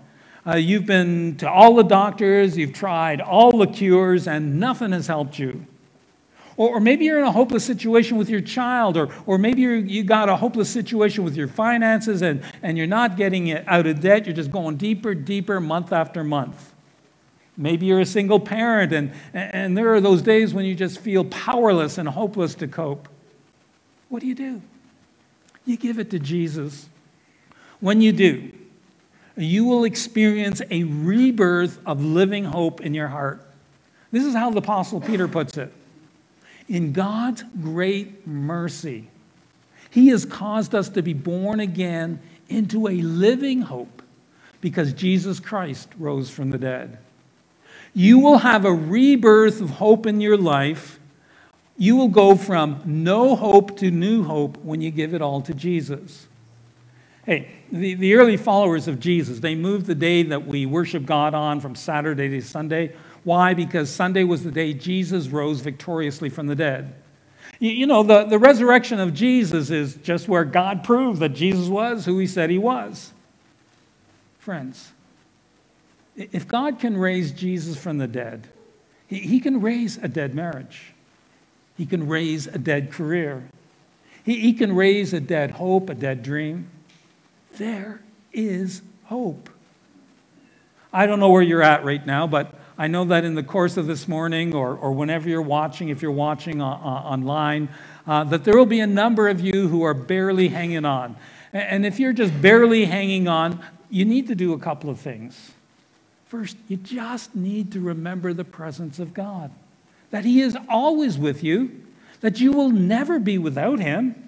Uh, 0.47 0.57
you've 0.57 0.85
been 0.85 1.37
to 1.37 1.51
all 1.51 1.75
the 1.75 1.83
doctors, 1.83 2.57
you've 2.57 2.75
tried 2.75 3.21
all 3.21 3.57
the 3.57 3.67
cures, 3.67 4.29
and 4.29 4.61
nothing 4.61 4.93
has 4.93 5.07
helped 5.07 5.39
you. 5.39 5.67
Or, 6.57 6.77
or 6.77 6.81
maybe 6.81 7.07
you're 7.07 7.19
in 7.19 7.25
a 7.25 7.33
hopeless 7.33 7.65
situation 7.65 8.19
with 8.19 8.29
your 8.29 8.43
child, 8.43 8.97
or, 8.97 9.09
or 9.27 9.39
maybe 9.39 9.63
you 9.63 9.71
you 9.71 10.05
got 10.05 10.29
a 10.29 10.37
hopeless 10.37 10.69
situation 10.69 11.25
with 11.25 11.35
your 11.35 11.49
finances 11.49 12.23
and, 12.23 12.43
and 12.63 12.77
you're 12.77 12.87
not 12.87 13.17
getting 13.17 13.49
it 13.49 13.65
out 13.67 13.87
of 13.87 14.01
debt. 14.01 14.27
You're 14.27 14.37
just 14.37 14.51
going 14.51 14.77
deeper, 14.77 15.15
deeper, 15.15 15.61
month 15.61 15.93
after 15.93 16.23
month. 16.23 16.73
Maybe 17.57 17.87
you're 17.87 18.01
a 18.01 18.07
single 18.07 18.41
parent, 18.41 18.93
and, 18.93 19.13
and 19.33 19.79
there 19.79 19.95
are 19.95 20.01
those 20.01 20.23
days 20.23 20.53
when 20.53 20.65
you 20.65 20.75
just 20.75 20.99
feel 21.01 21.25
powerless 21.25 21.99
and 21.99 22.09
hopeless 22.09 22.55
to 22.57 22.69
cope. 22.69 23.09
What 24.09 24.21
do 24.21 24.27
you 24.27 24.35
do? 24.35 24.61
You 25.65 25.77
give 25.77 25.99
it 25.99 26.11
to 26.11 26.19
Jesus. 26.19 26.89
When 27.81 28.01
you 28.01 28.13
do, 28.13 28.53
you 29.37 29.65
will 29.65 29.85
experience 29.85 30.63
a 30.71 30.85
rebirth 30.85 31.79
of 31.87 32.05
living 32.05 32.45
hope 32.45 32.81
in 32.81 32.95
your 32.95 33.09
heart. 33.09 33.45
This 34.13 34.25
is 34.25 34.35
how 34.35 34.51
the 34.51 34.59
Apostle 34.59 35.01
Peter 35.01 35.27
puts 35.27 35.57
it. 35.57 35.73
In 36.69 36.93
God's 36.93 37.43
great 37.61 38.27
mercy, 38.27 39.09
He 39.91 40.09
has 40.09 40.25
caused 40.25 40.75
us 40.75 40.89
to 40.91 41.03
be 41.03 41.13
born 41.13 41.61
again 41.61 42.21
into 42.49 42.89
a 42.89 43.03
living 43.03 43.63
hope 43.63 44.03
because 44.61 44.93
Jesus 44.93 45.41
Christ 45.41 45.89
rose 45.99 46.31
from 46.31 46.51
the 46.51 46.59
dead. 46.59 46.99
You 47.93 48.19
will 48.19 48.39
have 48.39 48.65
a 48.65 48.73
rebirth 48.73 49.61
of 49.61 49.71
hope 49.71 50.07
in 50.07 50.21
your 50.21 50.37
life. 50.37 50.99
You 51.77 51.97
will 51.97 52.09
go 52.09 52.35
from 52.37 52.83
no 52.85 53.37
hope 53.37 53.79
to 53.79 53.91
new 53.91 54.25
hope 54.25 54.59
when 54.59 54.81
you 54.81 54.91
give 54.91 55.13
it 55.13 55.23
all 55.23 55.43
to 55.43 55.55
Jesus. 55.55 56.27
Hey, 57.27 57.49
the, 57.73 57.95
the 57.95 58.15
early 58.15 58.37
followers 58.37 58.87
of 58.87 59.01
Jesus, 59.01 59.41
they 59.41 59.55
moved 59.55 59.87
the 59.87 59.95
day 59.95 60.23
that 60.25 60.47
we 60.47 60.67
worship 60.67 61.07
God 61.07 61.35
on 61.35 61.61
from 61.61 61.75
Saturday 61.75 62.29
to 62.29 62.41
Sunday 62.43 62.95
why? 63.25 63.55
Because 63.55 63.91
Sunday 63.91 64.23
was 64.23 64.45
the 64.45 64.51
day 64.51 64.75
Jesus 64.75 65.29
rose 65.29 65.61
victoriously 65.61 66.29
from 66.29 66.47
the 66.47 66.55
dead. 66.55 66.95
You, 67.59 67.71
you 67.71 67.87
know, 67.87 68.03
the, 68.03 68.25
the 68.25 68.39
resurrection 68.39 69.01
of 69.01 69.15
Jesus 69.15 69.71
is 69.71 69.97
just 69.97 70.29
where 70.29 70.45
God 70.45 70.85
proved 70.85 71.21
that 71.21 71.31
Jesus 71.31 71.69
was 71.69 72.05
who 72.05 72.19
he 72.19 72.27
said 72.27 72.51
he 72.51 72.59
was. 72.59 73.13
Friends, 74.39 74.93
if 76.17 76.47
God 76.47 76.79
can 76.79 76.97
raise 76.97 77.33
Jesus 77.33 77.79
from 77.79 77.97
the 77.97 78.07
dead, 78.07 78.47
he, 79.07 79.21
he 79.21 79.41
can 79.41 79.63
raise 79.63 79.97
a 79.97 80.09
dead 80.09 80.35
marriage, 80.35 80.93
he 81.79 81.87
can 81.87 82.07
raise 82.07 82.47
a 82.47 82.59
dead 82.59 82.93
career, 82.93 83.43
he, 84.23 84.39
he 84.39 84.53
can 84.53 84.75
raise 84.77 85.15
a 85.15 85.21
dead 85.21 85.53
hope, 85.53 85.89
a 85.89 85.95
dead 85.95 86.23
dream. 86.23 86.69
There 87.57 88.01
is 88.33 88.83
hope. 89.05 89.49
I 90.93 91.07
don't 91.07 91.21
know 91.21 91.31
where 91.31 91.43
you're 91.43 91.63
at 91.63 91.85
right 91.85 92.05
now, 92.05 92.27
but 92.27 92.55
I 92.77 92.89
know 92.89 93.05
that 93.07 93.25
in 93.25 93.35
the 93.35 93.43
course 93.43 93.77
of 93.77 93.87
this 93.87 94.09
morning 94.09 94.55
or, 94.55 94.77
or 94.77 94.93
whenever 94.93 95.29
you're 95.29 95.43
watching, 95.43 95.89
if 95.89 96.03
you're 96.03 96.11
watching 96.11 96.61
online, 96.61 97.69
uh, 98.07 98.25
that 98.25 98.45
there 98.45 98.57
will 98.57 98.67
be 98.67 98.81
a 98.81 98.87
number 98.87 99.29
of 99.29 99.41
you 99.41 99.69
who 99.69 99.83
are 99.83 99.95
barely 99.95 100.49
hanging 100.49 100.85
on. 100.85 101.17
And 101.53 101.87
if 101.87 102.01
you're 102.01 102.13
just 102.13 102.41
barely 102.43 102.85
hanging 102.85 103.29
on, 103.29 103.65
you 103.91 104.05
need 104.05 104.27
to 104.27 104.35
do 104.35 104.53
a 104.53 104.59
couple 104.59 104.91
of 104.91 104.99
things. 104.99 105.53
First, 106.27 106.57
you 106.67 106.77
just 106.77 107.37
need 107.37 107.71
to 107.73 107.81
remember 107.81 108.33
the 108.33 108.45
presence 108.45 108.99
of 108.99 109.15
God, 109.15 109.53
that 110.11 110.25
He 110.25 110.41
is 110.41 110.57
always 110.69 111.17
with 111.17 111.45
you, 111.45 111.83
that 112.21 112.41
you 112.41 112.51
will 112.51 112.71
never 112.71 113.21
be 113.21 113.39
without 113.39 113.79
Him. 113.79 114.24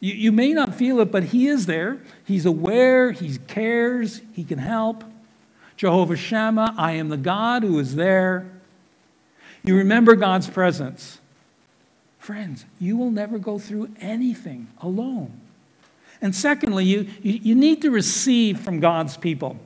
You, 0.00 0.14
you 0.14 0.32
may 0.32 0.52
not 0.52 0.74
feel 0.74 1.00
it, 1.00 1.10
but 1.10 1.24
He 1.24 1.48
is 1.48 1.66
there. 1.66 2.00
He's 2.24 2.46
aware, 2.46 3.12
He 3.12 3.38
cares, 3.38 4.22
He 4.32 4.44
can 4.44 4.58
help. 4.58 5.04
Jehovah 5.76 6.16
Shammah, 6.16 6.74
I 6.76 6.92
am 6.92 7.08
the 7.08 7.16
God 7.16 7.62
who 7.62 7.78
is 7.78 7.94
there. 7.94 8.50
You 9.64 9.76
remember 9.76 10.16
God's 10.16 10.48
presence. 10.48 11.20
Friends, 12.18 12.64
you 12.80 12.96
will 12.96 13.10
never 13.10 13.38
go 13.38 13.58
through 13.58 13.90
anything 14.00 14.68
alone. 14.82 15.40
And 16.20 16.34
secondly, 16.34 16.84
you, 16.84 17.08
you, 17.22 17.32
you, 17.42 17.54
need 17.54 17.82
to 17.82 17.90
receive 17.90 18.60
from 18.60 18.80
God's 18.80 19.16
people. 19.16 19.56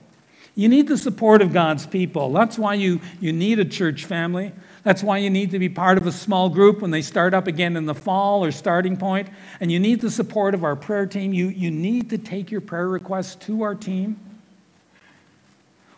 You 0.55 0.68
need 0.68 0.87
the 0.87 0.99
support 0.99 1.40
of 1.40 1.53
God's 1.53 1.87
people. 1.87 2.31
That's 2.33 2.59
why 2.59 2.75
you, 2.75 3.01
you 3.21 3.33
need 3.33 3.59
a 3.59 3.64
church 3.64 4.05
family. 4.05 4.53
That's 4.83 5.03
why 5.03 5.18
you 5.18 5.31
need 5.31 5.53
to 5.53 5.59
be 5.59 5.68
part 5.68 5.97
of 5.97 6.07
a 6.07 6.12
small 6.12 6.49
group 6.49 6.81
when 6.81 6.90
they 6.90 7.03
start 7.03 7.35
up 7.35 7.47
again 7.47 7.77
in 7.77 7.87
the 7.87 7.95
fall 7.95 8.45
or 8.45 8.51
starting 8.51 8.97
point. 8.97 9.29
And 9.61 9.71
you 9.71 9.79
need 9.79 10.01
the 10.01 10.11
support 10.11 10.55
of 10.55 10.64
our 10.64 10.75
prayer 10.75 11.07
team. 11.07 11.33
You, 11.33 11.49
you 11.49 11.71
need 11.71 12.11
to 12.11 12.18
take 12.18 12.51
your 12.51 12.61
prayer 12.61 12.88
requests 12.88 13.37
to 13.47 13.62
our 13.62 13.77
team. 13.77 14.18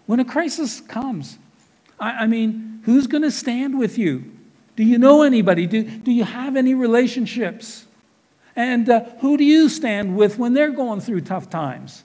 When 0.07 0.21
a 0.21 0.25
crisis 0.25 0.81
comes, 0.83 1.39
I, 1.99 2.11
I 2.11 2.27
mean, 2.27 2.83
who's 2.85 3.07
going 3.07 3.23
to 3.23 3.31
stand 3.31 3.79
with 3.79 3.97
you? 3.97 4.31
Do 4.77 4.85
you 4.85 4.99
know 4.99 5.23
anybody? 5.23 5.67
Do, 5.67 5.83
do 5.83 6.13
you 6.13 6.25
have 6.25 6.57
any 6.57 6.75
relationships? 6.75 7.87
And 8.57 8.89
uh, 8.89 9.05
who 9.21 9.37
do 9.37 9.45
you 9.45 9.69
stand 9.69 10.17
with 10.17 10.39
when 10.39 10.53
they're 10.53 10.71
going 10.71 11.01
through 11.01 11.23
tough 11.23 11.49
times? 11.49 12.05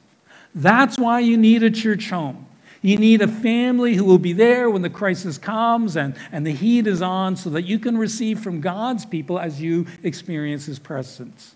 That's 0.55 0.97
why 0.97 1.19
you 1.19 1.37
need 1.37 1.61
a 1.63 1.69
church 1.69 2.09
home. 2.09 2.47
You 2.81 2.97
need 2.97 3.21
a 3.21 3.27
family 3.27 3.95
who 3.95 4.05
will 4.05 4.19
be 4.19 4.33
there 4.33 4.69
when 4.69 4.81
the 4.81 4.89
crisis 4.89 5.37
comes 5.37 5.97
and, 5.97 6.15
and 6.31 6.47
the 6.47 6.53
heat 6.53 6.87
is 6.87 7.01
on 7.01 7.35
so 7.35 7.49
that 7.51 7.63
you 7.63 7.77
can 7.79 7.97
receive 7.97 8.39
from 8.39 8.61
God's 8.61 9.05
people 9.05 9.37
as 9.37 9.61
you 9.61 9.85
experience 10.03 10.65
His 10.65 10.79
presence. 10.79 11.55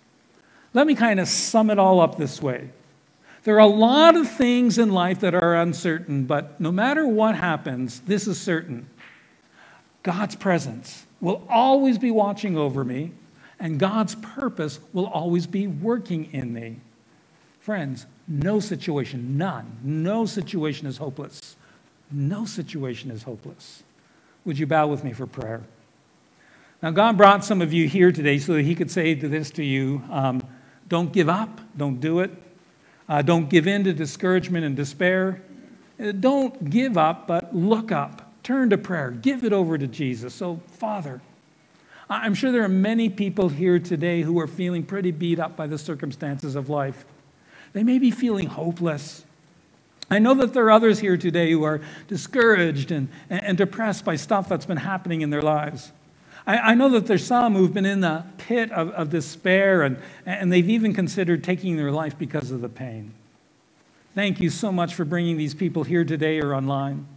Let 0.74 0.88
me 0.88 0.96
kind 0.96 1.20
of 1.20 1.28
sum 1.28 1.70
it 1.70 1.80
all 1.80 2.02
up 2.02 2.18
this 2.18 2.42
way 2.42 2.70
there 3.44 3.56
are 3.56 3.60
a 3.60 3.68
lot 3.68 4.16
of 4.16 4.30
things 4.30 4.78
in 4.78 4.92
life 4.92 5.20
that 5.20 5.36
are 5.36 5.56
uncertain, 5.56 6.26
but 6.26 6.60
no 6.62 6.72
matter 6.72 7.06
what 7.06 7.36
happens, 7.36 8.00
this 8.02 8.28
is 8.28 8.40
certain 8.40 8.90
God's 10.02 10.36
presence 10.36 11.06
will 11.22 11.46
always 11.50 11.98
be 11.98 12.12
watching 12.12 12.58
over 12.58 12.84
me, 12.84 13.12
and 13.60 13.80
God's 13.80 14.16
purpose 14.16 14.80
will 14.92 15.08
always 15.08 15.48
be 15.48 15.68
working 15.68 16.32
in 16.34 16.54
me. 16.54 16.78
Friends, 17.64 18.08
no 18.28 18.60
situation, 18.60 19.38
none, 19.38 19.78
no 19.82 20.26
situation 20.26 20.86
is 20.86 20.98
hopeless. 20.98 21.56
No 22.12 22.44
situation 22.44 23.10
is 23.10 23.24
hopeless. 23.24 23.84
Would 24.44 24.60
you 24.60 24.68
bow 24.68 24.88
with 24.88 25.06
me 25.06 25.14
for 25.14 25.26
prayer? 25.26 25.62
Now, 26.82 26.92
God 26.92 27.16
brought 27.16 27.46
some 27.46 27.62
of 27.62 27.72
you 27.72 27.88
here 27.88 28.12
today 28.12 28.38
so 28.38 28.56
that 28.56 28.64
He 28.64 28.76
could 28.76 28.92
say 28.92 29.14
this 29.14 29.50
to 29.52 29.64
you 29.64 30.04
um, 30.12 30.46
don't 30.90 31.14
give 31.14 31.30
up, 31.30 31.62
don't 31.78 32.02
do 32.02 32.20
it. 32.20 32.32
Uh, 33.08 33.22
don't 33.22 33.50
give 33.50 33.66
in 33.66 33.86
to 33.86 33.94
discouragement 33.94 34.66
and 34.66 34.76
despair. 34.76 35.42
Uh, 35.98 36.12
don't 36.12 36.70
give 36.70 36.98
up, 36.98 37.28
but 37.28 37.56
look 37.56 37.94
up. 37.94 38.30
Turn 38.44 38.72
to 38.72 38.78
prayer. 38.78 39.12
Give 39.12 39.46
it 39.46 39.54
over 39.54 39.78
to 39.78 39.88
Jesus. 39.88 40.36
So, 40.36 40.60
Father, 40.68 41.22
I'm 42.10 42.34
sure 42.34 42.52
there 42.52 42.66
are 42.66 42.68
many 42.68 43.08
people 43.08 43.48
here 43.48 43.80
today 43.80 44.22
who 44.22 44.38
are 44.42 44.48
feeling 44.48 44.84
pretty 44.84 45.12
beat 45.12 45.40
up 45.40 45.56
by 45.56 45.68
the 45.68 45.78
circumstances 45.78 46.58
of 46.58 46.68
life. 46.68 47.06
They 47.74 47.84
may 47.84 48.00
be 48.00 48.12
feeling 48.12 48.48
hopeless. 48.48 49.26
I 50.10 50.20
know 50.20 50.36
that 50.36 50.54
there 50.54 50.66
are 50.66 50.72
others 50.72 51.00
here 51.00 51.18
today 51.18 51.52
who 51.52 51.64
are 51.64 51.82
discouraged 52.08 52.92
and, 52.92 53.10
and 53.30 53.58
depressed 53.58 54.06
by 54.06 54.16
stuff 54.16 54.48
that's 54.48 54.66
been 54.66 54.78
happening 54.78 55.22
in 55.22 55.32
their 55.32 55.42
lives. 55.42 55.92
I, 56.46 56.58
I 56.58 56.76
know 56.76 56.90
that 56.90 57.08
there's 57.08 57.26
some 57.26 57.56
who've 57.56 57.74
been 57.74 57.86
in 57.86 58.02
the 58.02 58.24
pit 58.38 58.72
of, 58.72 58.90
of 58.92 59.10
despair 59.10 59.82
and, 59.82 59.98
and 60.26 60.52
they've 60.52 60.70
even 60.70 60.94
considered 60.94 61.44
taking 61.44 61.78
their 61.78 61.92
life 61.92 62.18
because 62.18 62.52
of 62.52 62.62
the 62.62 62.70
pain. 62.70 63.14
Thank 64.14 64.40
you 64.40 64.52
so 64.52 64.72
much 64.72 64.94
for 64.94 65.06
bringing 65.06 65.38
these 65.38 65.56
people 65.56 65.84
here 65.84 66.06
today 66.06 66.40
or 66.40 66.54
online. 66.54 67.08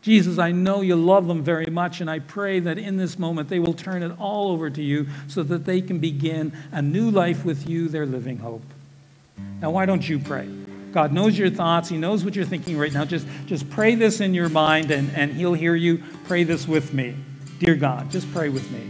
Jesus, 0.00 0.38
I 0.38 0.52
know 0.52 0.80
you 0.80 0.94
love 0.94 1.26
them 1.26 1.42
very 1.42 1.66
much, 1.66 2.00
and 2.00 2.08
I 2.08 2.20
pray 2.20 2.60
that 2.60 2.78
in 2.78 2.96
this 2.96 3.18
moment 3.18 3.48
they 3.48 3.58
will 3.58 3.74
turn 3.74 4.04
it 4.04 4.12
all 4.20 4.52
over 4.52 4.70
to 4.70 4.80
you 4.80 5.08
so 5.26 5.42
that 5.42 5.64
they 5.64 5.80
can 5.80 5.98
begin 5.98 6.52
a 6.70 6.80
new 6.80 7.10
life 7.10 7.44
with 7.44 7.68
you, 7.68 7.88
their 7.88 8.06
living 8.06 8.38
hope. 8.38 8.62
Now, 9.60 9.70
why 9.70 9.86
don't 9.86 10.08
you 10.08 10.18
pray? 10.18 10.48
God 10.92 11.12
knows 11.12 11.38
your 11.38 11.50
thoughts. 11.50 11.88
He 11.88 11.98
knows 11.98 12.24
what 12.24 12.34
you're 12.34 12.44
thinking 12.44 12.78
right 12.78 12.92
now. 12.92 13.04
Just, 13.04 13.26
just 13.46 13.68
pray 13.70 13.94
this 13.94 14.20
in 14.20 14.34
your 14.34 14.48
mind, 14.48 14.90
and, 14.90 15.10
and 15.14 15.32
He'll 15.32 15.54
hear 15.54 15.74
you. 15.74 16.02
Pray 16.26 16.44
this 16.44 16.66
with 16.66 16.92
me. 16.94 17.14
Dear 17.58 17.74
God, 17.74 18.10
just 18.10 18.30
pray 18.32 18.48
with 18.48 18.70
me. 18.70 18.88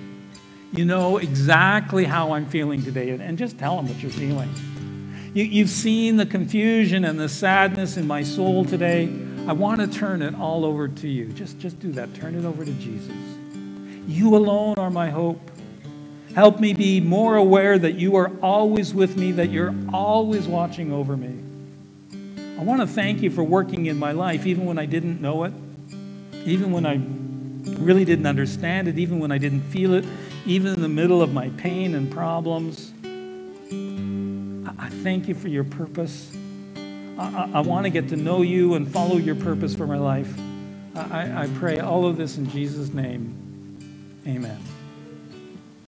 You 0.72 0.84
know 0.84 1.16
exactly 1.16 2.04
how 2.04 2.32
I'm 2.32 2.46
feeling 2.46 2.82
today, 2.82 3.10
and 3.10 3.22
and 3.22 3.38
just 3.38 3.58
tell 3.58 3.78
Him 3.78 3.88
what 3.88 4.00
you're 4.02 4.12
feeling. 4.12 4.50
You, 5.34 5.44
you've 5.44 5.70
seen 5.70 6.16
the 6.16 6.26
confusion 6.26 7.04
and 7.04 7.18
the 7.18 7.28
sadness 7.28 7.96
in 7.96 8.06
my 8.06 8.22
soul 8.22 8.64
today. 8.64 9.08
I 9.46 9.52
want 9.52 9.80
to 9.80 9.86
turn 9.86 10.20
it 10.20 10.34
all 10.34 10.64
over 10.64 10.88
to 10.88 11.08
you. 11.08 11.26
Just, 11.32 11.58
just 11.58 11.78
do 11.80 11.92
that. 11.92 12.12
Turn 12.14 12.34
it 12.34 12.44
over 12.44 12.64
to 12.64 12.72
Jesus. 12.72 13.14
You 14.06 14.36
alone 14.36 14.74
are 14.78 14.90
my 14.90 15.10
hope. 15.10 15.40
Help 16.38 16.60
me 16.60 16.72
be 16.72 17.00
more 17.00 17.34
aware 17.34 17.76
that 17.76 17.96
you 17.96 18.14
are 18.14 18.30
always 18.40 18.94
with 18.94 19.16
me, 19.16 19.32
that 19.32 19.50
you're 19.50 19.74
always 19.92 20.46
watching 20.46 20.92
over 20.92 21.16
me. 21.16 21.36
I 22.56 22.62
want 22.62 22.80
to 22.80 22.86
thank 22.86 23.22
you 23.22 23.30
for 23.30 23.42
working 23.42 23.86
in 23.86 23.98
my 23.98 24.12
life, 24.12 24.46
even 24.46 24.64
when 24.64 24.78
I 24.78 24.86
didn't 24.86 25.20
know 25.20 25.42
it, 25.42 25.52
even 26.44 26.70
when 26.70 26.86
I 26.86 27.00
really 27.82 28.04
didn't 28.04 28.26
understand 28.26 28.86
it, 28.86 29.00
even 29.00 29.18
when 29.18 29.32
I 29.32 29.38
didn't 29.38 29.62
feel 29.62 29.94
it, 29.94 30.04
even 30.46 30.74
in 30.74 30.80
the 30.80 30.88
middle 30.88 31.22
of 31.22 31.32
my 31.32 31.48
pain 31.56 31.96
and 31.96 32.08
problems. 32.08 32.92
I 34.78 34.90
thank 35.02 35.26
you 35.26 35.34
for 35.34 35.48
your 35.48 35.64
purpose. 35.64 36.30
I, 37.18 37.50
I, 37.54 37.60
want 37.62 37.82
to 37.86 37.90
get 37.90 38.10
to 38.10 38.16
know 38.16 38.42
you 38.42 38.74
and 38.74 38.88
follow 38.88 39.16
your 39.16 39.34
purpose 39.34 39.74
for 39.74 39.88
my 39.88 39.98
life. 39.98 40.32
I, 40.94 41.46
I 41.46 41.48
pray 41.56 41.80
all 41.80 42.06
of 42.06 42.16
this 42.16 42.38
in 42.38 42.48
Jesus' 42.48 42.94
name. 42.94 43.34
Amen. 44.24 44.60